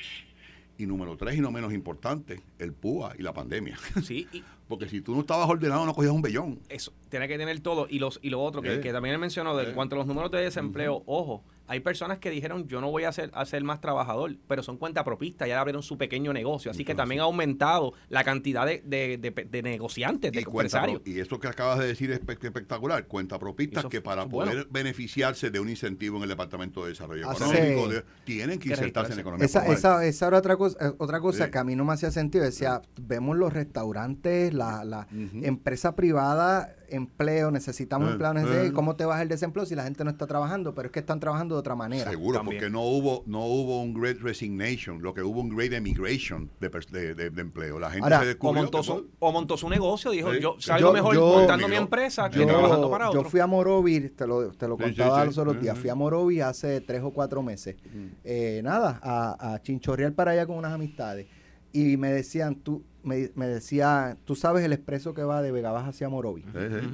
[0.80, 3.78] Y número tres, y no menos importante, el PUA y la pandemia.
[4.04, 4.28] Sí.
[4.72, 6.58] Porque si tú no estabas ordenado, no cogías un bellón.
[6.70, 7.88] Eso, tiene que tener todo.
[7.90, 8.94] Y, los, y lo otro, que, eh.
[8.94, 9.74] también he mencionado, de, en eh.
[9.74, 13.14] cuanto a los números de desempleo, ojo, hay personas que dijeron, yo no voy a
[13.14, 16.70] ser, a ser más trabajador, pero son cuenta propista, ya abrieron su pequeño negocio.
[16.70, 21.02] Así que también ha aumentado la cantidad de, de, negociantes, de empresarios.
[21.06, 23.08] y eso que acabas de decir es espectacular.
[23.08, 27.34] Cuenta propistas que para poder beneficiarse de un incentivo en el Departamento de Desarrollo ah,
[27.34, 29.46] Económico tienen que insertarse en la economía.
[29.46, 32.12] Esa, esa, esa, era otra cosa, eh, otra cosa que a mí no me hacía
[32.12, 32.44] sentido.
[32.44, 35.08] Decía, vemos los restaurantes, la, la
[35.42, 38.72] empresa privada empleo, necesitamos eh, empleo, eh.
[38.74, 40.76] ¿cómo te vas el desempleo si la gente no está trabajando?
[40.76, 42.10] Pero es que están trabajando de otra manera.
[42.10, 46.50] Seguro, porque no hubo no hubo un great resignation, lo que hubo un great emigration
[46.60, 46.70] de,
[47.16, 47.80] de, empleo.
[47.80, 48.62] La gente se descubrió.
[48.62, 52.46] O montó, su, o montó su negocio, dijo, yo salgo mejor montando mi empresa que
[52.46, 53.24] trabajando para otro.
[53.24, 56.42] Yo fui a Morovi, te lo, te lo contaba los otros días, fui a Morovi
[56.42, 57.76] hace tres o cuatro meses.
[58.24, 61.28] Eh, nada, a, a chinchorrear para allá con unas amistades.
[61.74, 65.90] Y me decían, tú, me, decía, tú sabes el expreso que va de Vega Baja
[65.90, 66.46] hacia Morovis.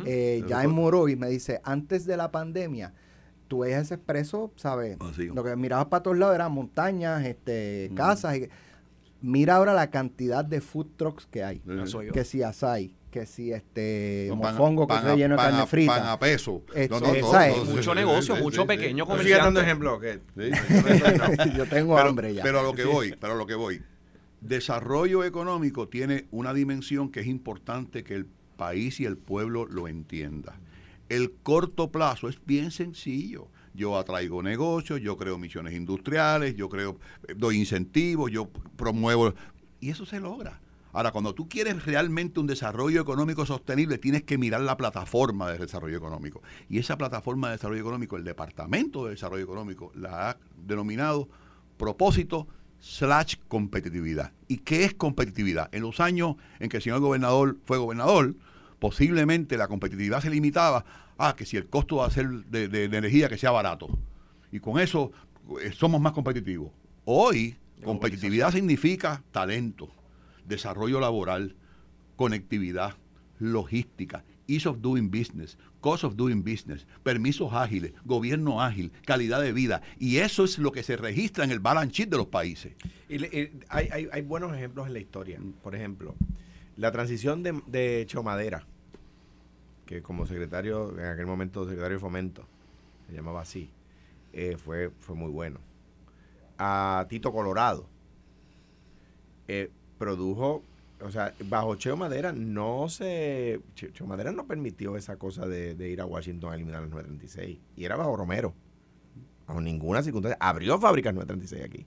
[0.05, 2.93] Eh, ya en Morovis me dice, antes de la pandemia,
[3.47, 4.97] tú ves ese expreso, ¿sabes?
[4.99, 8.37] Ah, Lo que mirabas para todos lados eran montañas, este, casas.
[9.21, 11.61] mira ahora la cantidad de food trucks que hay.
[12.13, 15.97] Que si asai, que si este mofongo que se lleno de carne frita.
[15.97, 16.61] Pan a peso.
[17.65, 19.43] mucho negocio, mucho pequeño comerciante.
[19.43, 19.99] dando ejemplo.
[21.57, 22.43] Yo tengo hambre ya.
[22.43, 23.81] Pero a lo que voy, pero a lo que voy
[24.47, 29.87] Desarrollo económico tiene una dimensión que es importante que el país y el pueblo lo
[29.87, 30.57] entienda.
[31.09, 33.49] El corto plazo es bien sencillo.
[33.73, 39.33] Yo atraigo negocios, yo creo misiones industriales, yo creo, eh, doy incentivos, yo promuevo,
[39.79, 40.59] y eso se logra.
[40.93, 45.59] Ahora, cuando tú quieres realmente un desarrollo económico sostenible, tienes que mirar la plataforma de
[45.59, 46.41] desarrollo económico.
[46.69, 51.29] Y esa plataforma de desarrollo económico, el Departamento de Desarrollo Económico, la ha denominado
[51.77, 52.47] propósito
[52.79, 54.31] slash competitividad.
[54.47, 55.69] ¿Y qué es competitividad?
[55.73, 58.35] En los años en que el señor gobernador fue gobernador,
[58.79, 60.85] posiblemente la competitividad se limitaba
[61.17, 63.89] a que si el costo a ser de, energía que sea barato.
[64.51, 65.11] Y con eso
[65.61, 66.71] eh, somos más competitivos.
[67.05, 69.89] Hoy, competitividad significa talento,
[70.45, 71.55] desarrollo laboral,
[72.15, 72.95] conectividad,
[73.39, 74.23] logística.
[74.47, 75.57] ease of doing business,
[75.87, 79.81] cost of doing business, permisos ágiles, gobierno ágil, calidad de vida.
[79.97, 82.73] Y eso es lo que se registra en el balance sheet de los países.
[83.07, 83.23] Y,
[83.69, 85.39] hay, hay, hay, buenos ejemplos en la historia.
[85.63, 86.13] Por ejemplo,
[86.75, 88.65] la transición de, de Chomadera,
[89.85, 92.45] que como secretario, en aquel momento secretario de Fomento,
[93.07, 93.69] se llamaba así,
[94.33, 95.61] eh, fue, fue muy bueno.
[96.57, 97.87] A Tito Colorado,
[99.47, 100.63] eh, produjo
[101.01, 103.61] o sea, bajo Cheo Madera no se.
[103.75, 107.59] Cheo Madera no permitió esa cosa de, ir a Washington a eliminar las 936.
[107.75, 108.53] Y era bajo Romero.
[109.47, 110.37] Bajo ninguna circunstancia.
[110.39, 111.85] Abrió fábricas 936 aquí.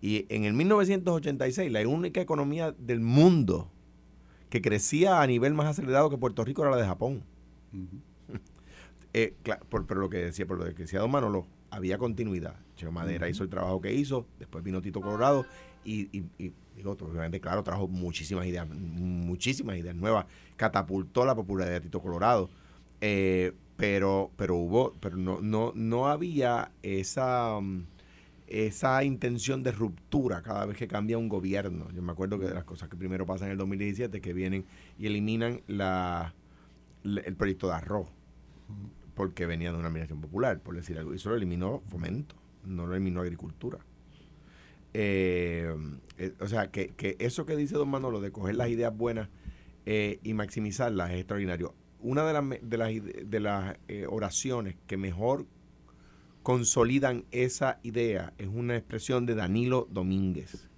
[0.00, 3.70] Y en el 1986, la única economía del mundo
[4.48, 7.22] que crecía a nivel más acelerado que Puerto Rico era la de Japón.
[9.16, 9.32] Eh,
[9.70, 12.56] pero lo que decía, por lo que decía Don Manolo, había continuidad.
[12.74, 15.46] Cheo Madera hizo el trabajo que hizo, después vino Tito Colorado
[15.84, 16.26] y
[16.76, 22.50] digo, obviamente, claro, trajo muchísimas ideas, muchísimas ideas nuevas, catapultó la popularidad de Tito Colorado,
[23.00, 27.84] eh, pero, pero hubo, pero no, no, no había esa, mm,
[28.46, 31.90] esa intención de ruptura cada vez que cambia un gobierno.
[31.92, 34.64] Yo me acuerdo que de las cosas que primero pasan en el 2017 que vienen
[34.98, 36.34] y eliminan la,
[37.04, 38.08] el proyecto de arroz,
[39.14, 42.86] porque venía de una administración popular, por decir algo, y eso lo eliminó fomento, no
[42.86, 43.78] lo eliminó agricultura.
[44.94, 45.74] Eh,
[46.18, 49.28] eh, o sea, que, eso que dice don Manolo de coger las ideas buenas
[49.86, 51.74] eh, y maximizarlas es extraordinario.
[52.00, 52.92] Una de las, de las,
[53.28, 53.76] de las
[54.08, 55.46] oraciones que mejor
[56.42, 60.68] consolidan esa idea es una expresión de Danilo Domínguez,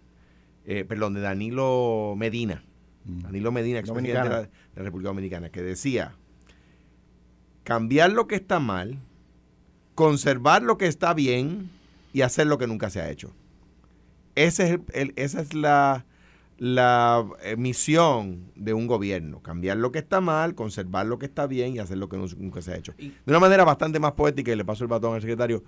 [0.65, 2.63] perdón, de Danilo Medina,
[3.05, 3.23] mm.
[3.23, 6.15] Danilo Medina, expresidente de la, de la República Dominicana, que decía,
[7.65, 9.01] cambiar lo que está mal,
[9.97, 11.71] conservar lo que está bien
[12.13, 13.35] y hacer lo que nunca se ha hecho.
[14.37, 16.07] Ese es el, esa es la,
[16.59, 21.47] la eh, misión de un gobierno, cambiar lo que está mal, conservar lo que está
[21.47, 22.95] bien y hacer lo que nunca se ha hecho.
[22.99, 25.65] De una manera bastante más poética, y le paso el batón al secretario,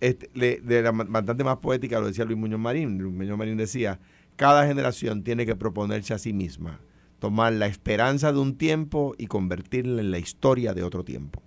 [0.00, 0.30] este,
[0.62, 2.98] de la, bastante más poética lo decía Luis Muñoz Marín.
[2.98, 4.00] Luis Muñoz Marín decía,
[4.36, 6.80] cada generación tiene que proponerse a sí misma,
[7.18, 11.42] tomar la esperanza de un tiempo y convertirla en la historia de otro tiempo.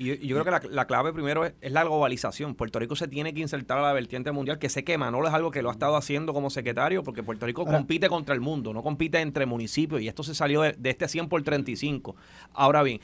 [0.00, 2.54] Y yo, creo que la, clave primero es, la globalización.
[2.54, 5.34] Puerto Rico se tiene que insertar a la vertiente mundial, que sé que Manolo es
[5.34, 8.72] algo que lo ha estado haciendo como secretario, porque Puerto Rico compite contra el mundo,
[8.72, 12.16] no compite entre municipios, y esto se salió de, este 100 por 35.
[12.54, 13.02] Ahora bien,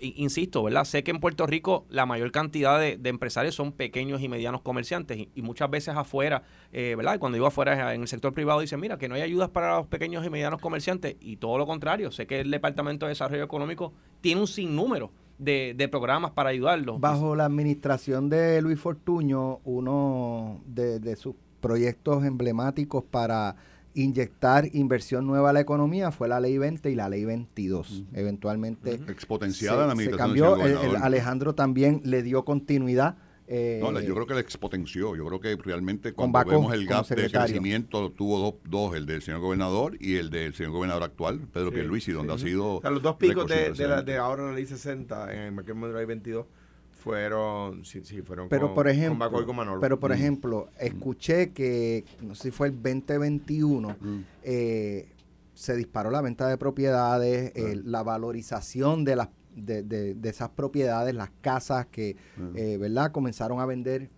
[0.00, 0.84] insisto, ¿verdad?
[0.84, 5.28] Sé que en Puerto Rico la mayor cantidad de, empresarios son pequeños y medianos comerciantes,
[5.34, 7.16] y, muchas veces afuera, eh, ¿verdad?
[7.16, 9.76] Y cuando digo afuera en el sector privado, dicen, mira, que no hay ayudas para
[9.76, 13.44] los pequeños y medianos comerciantes, y todo lo contrario, sé que el Departamento de Desarrollo
[13.44, 17.00] Económico tiene un sinnúmero de, programas para ayudarlos.
[17.00, 23.56] Bajo la administración de Luis Fortuño, uno de, sus proyectos emblemáticos para
[23.94, 28.04] inyectar inversión nueva a la economía fue la ley 20 y la ley 22.
[28.12, 30.36] Eventualmente expotenciada la administración.
[30.36, 33.16] Se cambió, Alejandro también le dio continuidad
[33.50, 35.16] eh, no, yo creo que la expotenció.
[35.16, 39.40] Yo creo que realmente cuando vemos el gap de crecimiento tuvo dos, el del señor
[39.40, 42.80] gobernador y el del señor gobernador actual, Pedro Pierluisi, donde ha sido...
[42.82, 46.46] los dos picos de, de, ahora la ley 60 en el de ley 22
[46.92, 50.14] fueron, sí, sí, fueron pero por ejemplo, Pero por mm.
[50.14, 54.18] ejemplo, escuché que, no sé si fue el 2021, mm.
[54.42, 55.08] eh,
[55.54, 59.28] se disparó la venta de propiedades, eh, la valorización de las
[59.64, 62.16] de, de, esas propiedades, las casas que,
[62.54, 63.12] eh, ¿verdad?
[63.12, 64.10] Comenzaron a vender,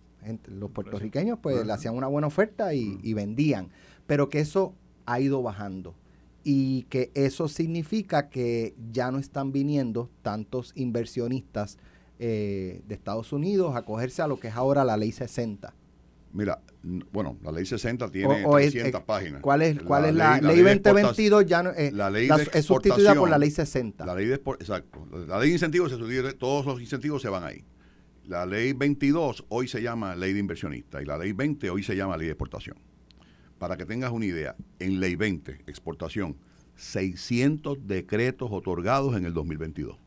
[0.47, 3.69] los puertorriqueños pues le hacían una buena oferta y, vendían,
[4.07, 4.75] pero que eso
[5.05, 5.95] ha ido bajando
[6.43, 11.77] y que eso significa que ya no están viniendo tantos inversionistas
[12.19, 15.73] eh, de Estados Unidos a cogerse a lo que es ahora la ley 60.
[16.33, 16.61] Mira,
[17.11, 19.41] bueno, la ley 60 tiene 300 páginas.
[19.41, 21.45] ¿Cuál es, cuál la, es la, ley, 2022?
[21.45, 24.05] Ya no, eh, la ley es sustituida por la ley 60.
[24.05, 25.07] La ley de, exacto.
[25.27, 27.63] La ley de incentivos se sustituye, todos los incentivos se van ahí.
[28.27, 31.95] La ley 22 hoy se llama ley de inversionista y la ley 20 hoy se
[31.95, 32.77] llama ley de exportación.
[33.57, 36.37] Para que tengas una idea, en ley 20, exportación,
[36.75, 39.97] 600 decretos otorgados en el 2022.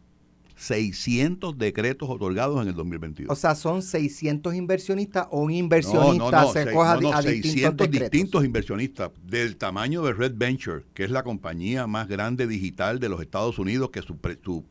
[0.56, 3.30] 600 decretos otorgados en el 2022.
[3.30, 9.56] O sea, son 600 inversionistas o un inversionista se coja a, 600 distintos, inversionistas del
[9.56, 13.90] tamaño de Red Venture, que es la compañía más grande digital de los Estados Unidos,
[13.90, 14.16] que su,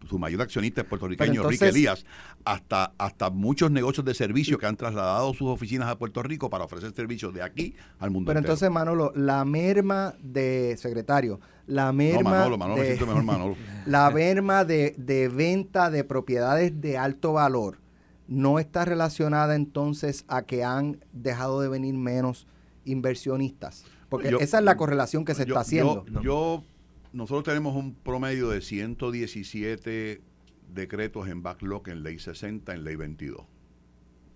[0.09, 2.05] su, mayor accionista es puertorriqueño, Enrique Elías,
[2.45, 6.63] hasta, hasta muchos negocios de servicio que han trasladado sus oficinas a Puerto Rico para
[6.65, 12.31] ofrecer servicios de aquí al mundo Pero entonces, Manolo, la merma de secretario, la merma
[12.75, 12.97] de,
[13.85, 17.77] la merma de, de venta de propiedades de alto valor
[18.27, 22.47] no está relacionada entonces a que han dejado de venir menos
[22.85, 26.63] inversionistas porque esa es la correlación que se está haciendo yo,
[27.13, 30.21] nosotros tenemos un promedio de 117
[30.73, 33.41] decretos en backlog en ley 60, en ley 22.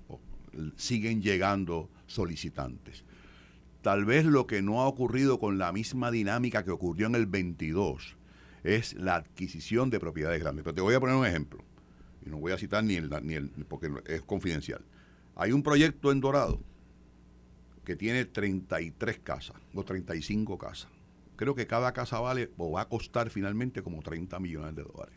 [0.08, 0.20] O-
[0.76, 3.04] Siguen llegando solicitantes.
[3.88, 7.26] Tal vez lo que no ha ocurrido con la misma dinámica que ocurrió en el
[7.26, 8.18] 22
[8.66, 10.66] es la adquisición de propiedades grandes.
[10.66, 11.64] Pero te voy a poner un ejemplo.
[12.26, 14.84] Y no voy a citar ni el, ni el porque es confidencial.
[15.38, 16.60] Hay un proyecto en Dorado
[17.86, 20.92] que tiene 33 casas o 35 casas.
[21.38, 25.16] Creo que cada casa vale o va a costar finalmente como 30 millones de dólares.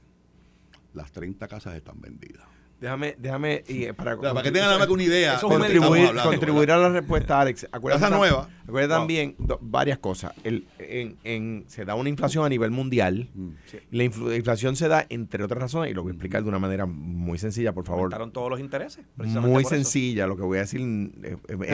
[0.94, 2.46] Las 30 casas están vendidas.
[2.80, 5.34] Déjame, déjame, y, eh, para, O sea, para que tengan nada más que una idea.
[5.34, 7.68] Es contribuir, a la respuesta, Alex.
[7.70, 8.48] Acuérdate nueva.
[8.66, 9.00] Acuérdate Wow.
[9.00, 10.32] también do- varias cosas.
[10.44, 13.28] El, en, en- se da una inflación a nivel mundial.
[13.34, 13.48] Mm.
[13.90, 16.86] La inflación se da, entre otras razones, y lo voy a explicar de una manera
[16.86, 18.02] muy sencilla, por favor.
[18.04, 19.04] Aumentaron todos los intereses.
[19.16, 21.68] Muy sencilla, lo que voy a decir eh, es, es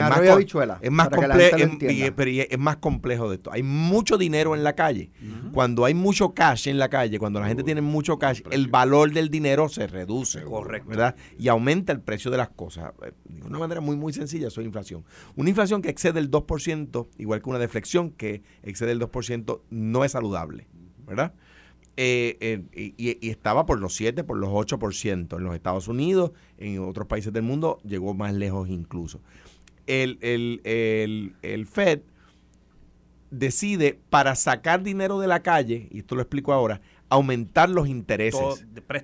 [0.81, 3.35] es más para que la comple- gente lo es- pero y es más complejo de
[3.35, 3.51] esto.
[3.53, 5.11] Hay mucho dinero en la calle.
[5.53, 9.11] Cuando hay mucho cash en la calle, cuando la gente tiene mucho cash, el valor
[9.13, 10.41] del dinero se reduce.
[10.43, 10.96] Correcto.
[10.97, 11.15] ¿Verdad?
[11.37, 12.91] Y aumenta el precio de las cosas.
[13.05, 15.05] Eh, De una manera muy, muy sencilla, eso es inflación.
[15.35, 20.03] Una inflación que excede el 2%, igual que una deflexión que excede el 2%, no
[20.03, 20.67] es saludable.
[21.05, 21.33] ¿Verdad?
[21.99, 22.37] Eh,
[22.73, 27.07] eh, y, estaba por los 7, por los 8% en los Estados Unidos, en otros
[27.07, 29.19] países del mundo llegó más lejos incluso.
[29.87, 32.01] El, el, el, el Fed
[33.31, 38.39] decide para sacar dinero de la calle, y esto lo explico ahora, aumentar los intereses.
[38.39, 38.57] Todo-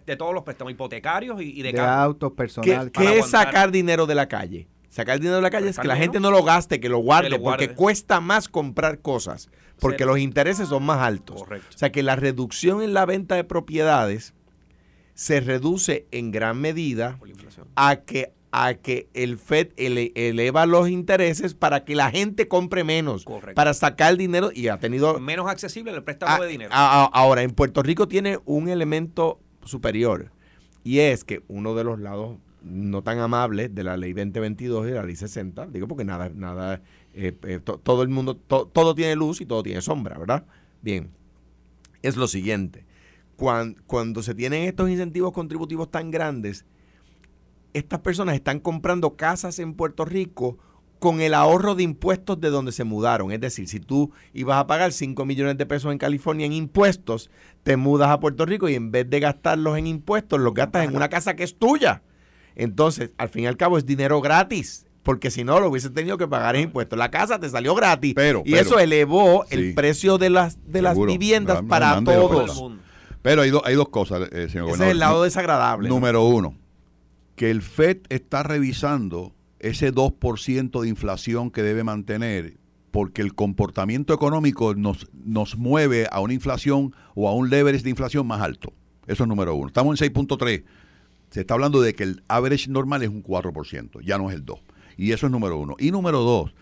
[0.06, 2.92] de, todos los préstamos hipotecarios y, y de, de autos ¿Qué, personal.
[2.92, 4.68] qué para es sacar dinero de la calle?
[4.90, 7.32] Sacar dinero de la calle es que la gente no lo gaste, que lo guarde,
[7.32, 7.66] lo guarde.
[7.68, 9.50] porque cuesta más comprar cosas,
[9.80, 11.42] porque los intereses son más altos.
[11.42, 11.68] Correcto.
[11.74, 14.36] O sea que la reducción en la venta de propiedades
[15.16, 17.20] se reduce en gran medida
[17.76, 22.84] a que, a que el Fed ele- eleva los intereses para que la gente compre
[22.84, 23.56] menos, Correcto.
[23.56, 25.20] para sacar dinero y ha tenido...
[25.20, 26.70] Menos accesible el préstamo Ah, de dinero.
[26.72, 30.32] a- a- ahora, en Puerto Rico tiene un elemento superior
[30.84, 34.90] y es que uno de los lados no tan amables de la ley 2022 y
[34.92, 36.80] de la ley 60, digo porque nada, nada,
[37.16, 40.46] eh, eh, to- todo el mundo, to- todo tiene luz y todo tiene sombra, ¿verdad?
[40.84, 41.10] Bien,
[42.04, 42.86] es lo siguiente,
[43.36, 46.66] cuan- cuando, se tienen estos incentivos contributivos tan grandes,
[47.74, 50.58] estas personas están comprando casas en Puerto Rico
[51.00, 53.32] con el ahorro de impuestos de donde se mudaron.
[53.32, 57.30] Es decir, si tú ibas a pagar 5 millones de pesos en California en impuestos,
[57.64, 60.96] te mudas a Puerto Rico y en vez de gastarlos en impuestos, los gastas en
[60.96, 62.04] una casa que es tuya.
[62.56, 64.86] Entonces, al fin y al cabo es dinero gratis.
[65.02, 66.98] Porque si no, lo hubieses tenido que pagar en impuestos.
[66.98, 68.14] La casa te salió gratis.
[68.16, 69.56] Pero, y pero, eso elevó sí.
[69.56, 72.64] el precio de las, de las viviendas para todos.
[73.22, 75.90] Pero hay, do- hay dos cosas, eh, señor Ese es el lado desagradable.
[75.90, 75.96] ¿no?
[75.96, 76.56] Número uno,
[77.36, 82.58] que el FED está revisando ese 2% de inflación que debe mantener
[82.92, 87.90] porque el comportamiento económico nos, nos mueve a una inflación o a un leverage de
[87.90, 88.72] inflación más alto.
[89.08, 89.68] Eso es número uno.
[89.68, 90.64] Estamos en 6.3.
[91.32, 94.46] Se está hablando de que el average normal es un 4%, ya no es el
[94.46, 94.60] 2%.
[94.96, 95.76] Y eso es número uno.
[95.80, 96.54] Y número dos,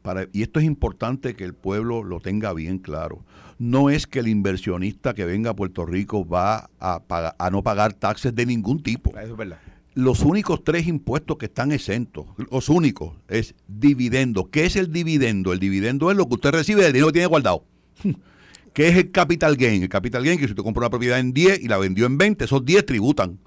[0.00, 3.22] para, y esto es importante que el pueblo lo tenga bien claro,
[3.58, 7.62] no es que el inversionista que venga a Puerto Rico va a, pagar- a no
[7.62, 9.10] pagar taxes de ningún tipo.
[9.18, 9.58] Eso es verdad.
[9.94, 14.50] Los únicos tres impuestos que están exentos, los únicos, es dividendo.
[14.50, 15.52] ¿Qué es el dividendo?
[15.52, 17.64] El dividendo es lo que usted recibe del dinero que tiene guardado.
[18.72, 19.84] ¿Qué es el capital gain?
[19.84, 22.18] El capital gain que si usted compra una propiedad en 10 y la vendió en
[22.18, 23.38] 20, esos 10 tributan.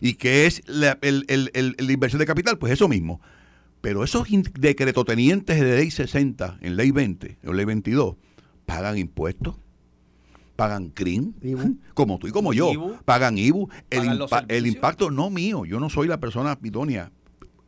[0.00, 2.56] ¿Y qué es la, el- el- el- la inversión de capital?
[2.58, 3.20] Pues eso mismo.
[3.82, 4.26] Pero esos
[4.58, 8.16] decretotenientes de ley 60 en ley 20 o ley 22
[8.64, 9.56] pagan impuestos,
[10.60, 11.76] pagan CRIM, Ibu.
[11.94, 12.96] como tú y como yo, IBU.
[13.06, 13.70] pagan IBU.
[13.88, 17.10] El, Pagan los impa- el impacto no mío, yo no soy la persona idónea.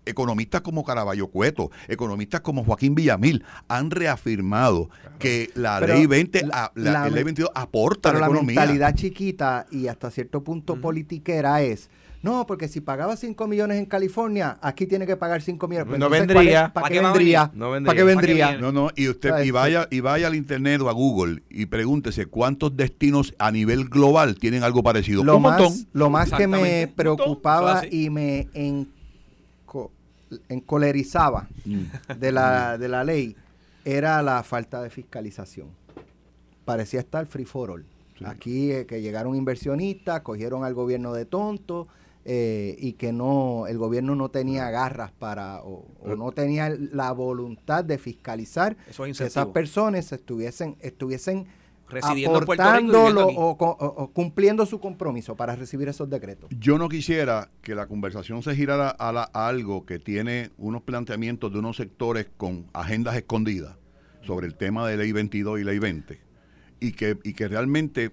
[0.04, 4.90] Economistas como Caraballo Cueto, economistas como Joaquín Villamil han reafirmado
[5.20, 8.26] que la Pero ley 20, la- a- la, la- ley 22 aporta a Pero la
[8.26, 8.60] la economía.
[8.60, 11.88] mentalidad chiquita y hasta cierto punto politiquera es,
[12.22, 15.88] no, porque si pagaba 5 millones en California, aquí tiene que pagar 5 millones.
[15.88, 16.72] Pues No entonces, vendría.
[16.72, 17.50] ¿Para ¿Pa' qué qué va a vendría?
[17.52, 17.80] No ¿Para vendría.
[17.82, 18.56] qué ¿Pa' qué vendría?
[18.58, 22.26] No, no, y usted y vaya y vaya al internet o a Google y pregúntese
[22.26, 25.24] cuántos destinos a nivel global tienen algo parecido.
[25.24, 25.64] Lo Un montón.
[25.72, 29.90] más, lo más que me preocupaba y me enco-
[30.48, 31.82] encolerizaba Mm.
[32.18, 33.36] de la, de la ley
[33.84, 35.68] era la falta de fiscalización.
[36.64, 37.84] Parecía estar free for all.
[38.24, 41.88] Aquí eh, que llegaron inversionistas, cogieron al gobierno de tonto
[42.24, 47.10] eh, y que no el gobierno no tenía garras para o, o no tenía la
[47.12, 48.76] voluntad de fiscalizar
[49.12, 51.46] es que esas personas estuviesen estuviesen
[51.88, 53.26] Residiendo aportándolo
[53.98, 56.48] o cumpliendo su compromiso para recibir esos decretos.
[56.58, 60.80] Yo no quisiera que la conversación se girara a, la- a algo que tiene unos
[60.84, 63.76] planteamientos de unos sectores con agendas escondidas
[64.22, 66.18] sobre el tema de ley 22 y ley 20
[66.80, 68.10] y que, y que realmente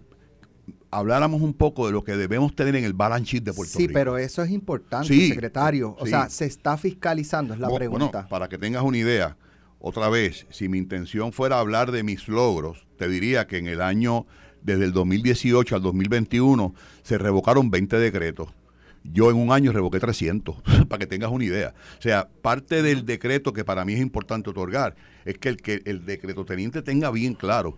[0.92, 3.88] habláramos un poco de lo que debemos tener en el balance sheet de Puerto Sí,
[3.88, 3.94] Rico.
[3.94, 5.96] pero eso es importante, Sí, secretario.
[6.00, 6.12] O sí.
[6.12, 8.06] sea, se está fiscalizando, es la pregunta.
[8.12, 9.38] Bueno, para que tengas una idea,
[9.80, 13.82] otra vez, si mi intención fuera hablar de mis logros, te diría que en el
[13.82, 14.26] año,
[14.62, 16.74] desde el 2018 al 2021,
[17.04, 18.50] se revocaron 20 decretos.
[19.04, 20.58] Yo en un año revoqué 300,
[20.90, 21.74] para que tengas una idea.
[21.98, 25.82] O sea, parte del decreto que para mí es importante otorgar es que el, que
[25.86, 27.78] el decreto teniente tenga bien claro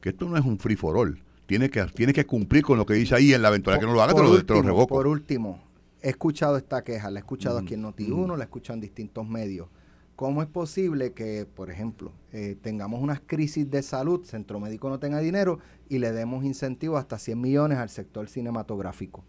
[0.00, 1.22] que esto no es un free for all.
[1.46, 3.92] Tiene que, tiene que cumplir con lo que dice ahí en la eventualidad que no
[3.94, 4.94] lo haga, te lo, te lo último, revoco.
[4.94, 5.60] Por último,
[6.00, 8.80] he escuchado esta queja, la he escuchado Mm, aquí en Noti1, la he escuchado en
[8.80, 9.68] distintos medios.
[10.16, 14.98] ¿Cómo es posible que, por ejemplo, eh, tengamos unas crisis de salud, Centro Médico no
[14.98, 19.24] tenga dinero y le demos incentivos hasta 100 millones al sector cinematográfico?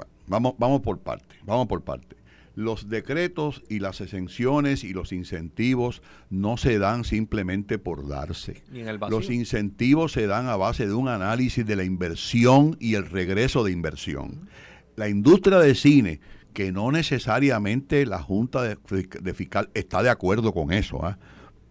[0.00, 2.16] Va- Vamos, vamos por parte, vamos por parte.
[2.54, 8.62] Los decretos y las exenciones y los incentivos no se dan simplemente por darse.
[9.10, 13.64] Los incentivos se dan a base de un análisis de la inversión y el regreso
[13.64, 14.48] de inversión.
[14.94, 16.20] La industria de cine,
[16.52, 21.18] que no necesariamente la Junta de Fiscal está de acuerdo con eso, ¿ah?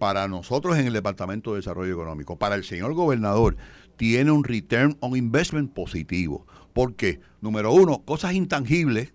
[0.04, 3.56] para nosotros en el Departamento de Desarrollo Económico, para el señor gobernador,
[3.96, 6.46] tiene un return on investment positivo.
[6.74, 9.14] Porque, número uno, cosas intangibles,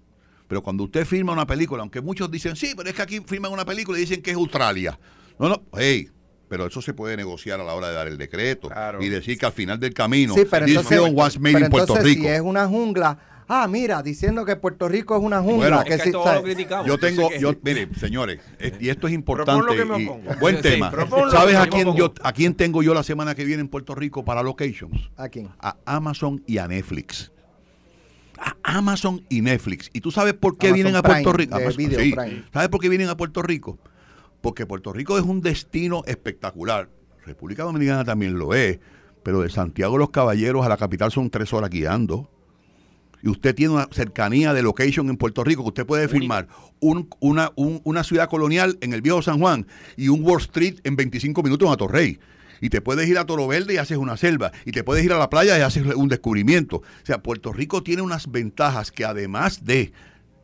[0.49, 3.53] pero cuando usted firma una película, aunque muchos dicen, sí, pero es que aquí firman
[3.53, 4.99] una película y dicen que es Australia.
[5.39, 6.09] No, no, hey,
[6.49, 9.03] pero eso se puede negociar a la hora de dar el decreto Claro.
[9.03, 11.65] y decir que al final del camino, sí, pero this entonces, film was made pero
[11.67, 12.27] in Puerto entonces Rico.
[12.27, 15.69] si es una jungla, ah, mira, diciendo que Puerto Rico es una jungla.
[15.69, 16.87] Bueno, que es que sí, todo lo criticamos.
[16.87, 19.77] Yo tengo, yo, mire, señores, eh, y esto es importante.
[19.77, 20.35] que me y- opongo.
[20.41, 20.91] buen Sí, tema.
[21.31, 24.25] ¿Sabes a quién, yo, a quién tengo yo la semana que viene en Puerto Rico
[24.25, 25.11] para locations?
[25.19, 25.51] ¿A quién?
[25.61, 27.31] A Amazon y a Netflix.
[28.39, 29.91] A Amazon y Netflix.
[29.93, 31.57] ¿Y tú sabes por qué Amazon vienen a Prime, Puerto Rico?
[31.57, 32.13] Amazon- Video sí.
[32.13, 32.45] Prime.
[32.53, 33.79] ¿Sabes por qué vienen a Puerto Rico?
[34.41, 36.89] Porque Puerto Rico es un destino espectacular.
[37.27, 38.79] República Dominicana también lo es.
[39.23, 42.31] Pero de Santiago de los Caballeros a la capital son tres horas guiando.
[43.21, 46.47] Y usted tiene una cercanía de location en Puerto Rico que usted puede filmar
[46.79, 49.67] un- una, un- una ciudad colonial en el viejo San Juan
[49.97, 52.21] y un Wall Street en 25 minutos en Atorrey.
[52.61, 54.53] Y te puedes ir a Toro Verde y haces una selva.
[54.65, 56.77] Y te puedes ir a la playa y haces un descubrimiento.
[56.77, 59.93] O sea, Puerto Rico tiene unas ventajas que además de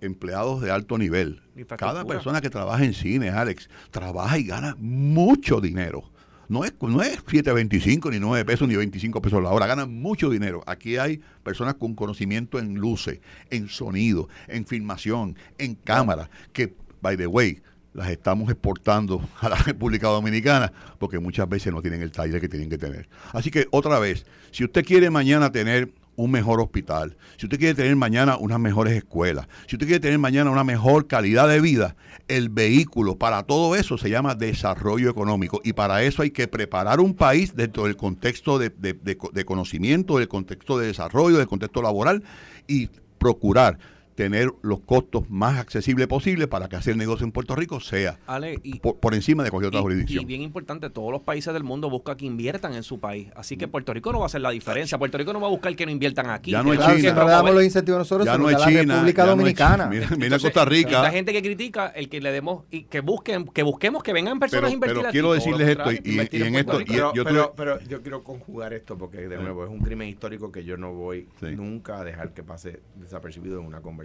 [0.01, 1.43] empleados de alto nivel,
[1.79, 6.11] cada persona que trabaja en cine, Alex, trabaja y gana mucho dinero.
[6.49, 10.29] No es, no es 7.25 ni 9 pesos ni 25 pesos la hora, ganan mucho
[10.29, 10.63] dinero.
[10.67, 17.17] Aquí hay personas con conocimiento en luces, en sonido, en filmación, en cámara, que, by
[17.17, 17.63] the way,
[17.95, 22.49] las estamos exportando a la República Dominicana porque muchas veces no tienen el taller que
[22.49, 23.09] tienen que tener.
[23.33, 27.75] Así que otra vez, si usted quiere mañana tener un mejor hospital, si usted quiere
[27.75, 31.97] tener mañana unas mejores escuelas, si usted quiere tener mañana una mejor calidad de vida,
[32.29, 37.01] el vehículo para todo eso se llama desarrollo económico y para eso hay que preparar
[37.01, 41.83] un país dentro del contexto de, de- de- conocimiento, del contexto de desarrollo, del contexto
[41.83, 42.23] laboral
[42.69, 42.89] y
[43.19, 43.79] procurar
[44.15, 48.59] tener los costos más accesibles posibles para que hacer negocio en Puerto Rico sea Ale,
[48.63, 50.23] y, por, por encima de cualquier otra y- jurisdicción.
[50.23, 53.29] y bien importante, todos los países del mundo buscan que inviertan en su país.
[53.35, 54.99] Así que Puerto Rico no va a hacer la diferencia.
[54.99, 56.51] Puerto Rico no va a buscar que no inviertan aquí.
[56.53, 57.13] Ya no si China.
[57.15, 59.33] no le damos los incentivos nosotros, ya no es da la China, República ya no
[59.33, 59.75] es Dominicana.
[59.85, 59.87] China.
[59.89, 61.03] Mira, mira Entonces, Costa Rica.
[61.03, 64.39] La gente que critica, el que le demos y que busquen, que busquemos que vengan
[64.39, 65.13] personas Pero- a invertir pero aquí.
[65.13, 68.73] quiero decirles esto, y- en Puerto esto- Pero, yo pero, tuve- pero yo quiero conjugar
[68.75, 71.47] esto porque de nuevo es un crimen histórico que yo no voy Sí.
[71.57, 74.04] nunca a dejar que pase desapercibido en una conversación.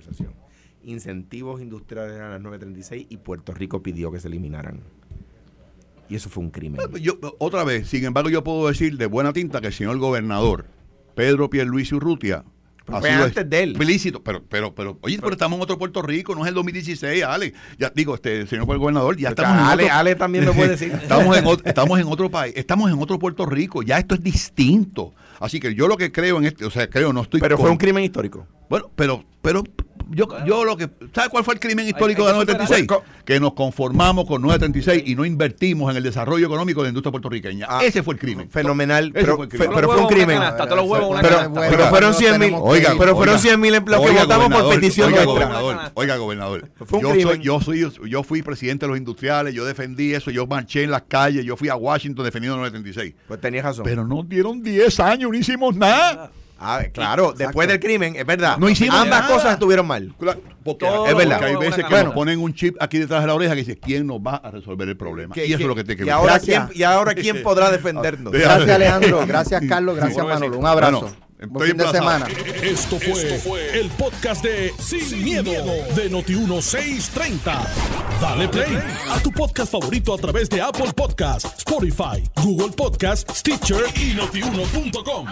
[0.83, 4.79] Incentivos industriales a las 936 y Puerto Rico pidió que se eliminaran.
[6.09, 6.81] Y eso fue un crimen.
[7.01, 10.65] Yo, otra vez, sin embargo, yo puedo decir de buena tinta que el señor gobernador
[11.15, 12.43] Pedro Pierluisi Urrutia
[12.85, 13.69] fue antes de él.
[13.71, 17.23] explícito, pero, pero, pero, oye, pero, estamos en otro Puerto Rico, no es el 2016,
[17.23, 17.53] Ale.
[17.77, 20.91] Ya digo, este señor gobernador, ya estamos en Ale- otro, Ale también me puede decir.
[21.01, 24.23] estamos, en, ot- estamos en otro país, estamos en otro Puerto Rico, ya esto es
[24.23, 25.13] distinto.
[25.39, 27.69] Así que yo lo que creo en este, o sea, creo, no estoy Pero fue
[27.69, 28.47] un crimen histórico.
[28.69, 29.63] Bueno, pero, pero
[30.11, 30.89] yo, yo lo que.
[31.13, 32.81] ¿Sabe cuál fue el crimen histórico hay de que la 936?
[32.81, 33.23] superarlo.
[33.25, 37.11] Que nos conformamos con 936 y no invertimos en el desarrollo económico de la industria
[37.11, 37.67] puertorriqueña.
[37.69, 38.49] Ah, Ese fue el crimen.
[38.49, 39.11] Fenomenal.
[39.13, 39.75] Pero, fue el fe- crimen.
[39.75, 40.37] pero fue un crimen.
[40.39, 40.67] canasta,
[41.69, 42.53] Pero, fueron 100 mil.
[42.59, 45.45] Oiga, pero fueron oiga, 100 mil empleos que oiga, votamos por gobernador, petición oiga, nuestra.
[45.47, 46.69] gobernador, oiga, gobernador.
[46.85, 47.35] Fue un yo, crimen.
[47.35, 50.91] soy, yo, soy, yo fui presidente de los industriales, yo defendí eso, yo marché en
[50.91, 53.13] las calles, yo fui a Washington defendiendo 936.
[53.27, 53.83] Pues tenías razón.
[53.85, 56.31] Pero no dieron 10 años, no hicimos nada.
[56.59, 58.57] Ah, claro, después del crimen, es verdad.
[58.57, 59.33] No hicimos Ambas nada.
[59.33, 60.13] cosas estuvieron mal.
[60.19, 61.37] Claro, Porque, Todo Es verdad.
[61.39, 62.05] porque hay veces que Bueno.
[62.05, 64.51] nos ponen un chip aquí detrás de la oreja que dice quién nos va a
[64.51, 65.33] resolver el problema.
[65.33, 66.39] Que- y eso que- es lo que tiene que y ahora.
[66.39, 68.33] ¿quién, y ahora quién podrá defendernos.
[68.33, 70.57] Gracias Alejandro, gracias Carlos, gracias Manolo.
[70.59, 70.99] Un abrazo.
[71.01, 72.27] Bueno, estoy fin de semana.
[72.61, 75.51] Esto fue, el podcast de Sin, miedo,
[75.95, 77.53] de Noti1630.
[78.21, 78.77] Dale play
[79.09, 85.25] a tu podcast favorito a través de Apple Podcasts, Spotify, Google Podcasts, Stitcher y notiuno.com.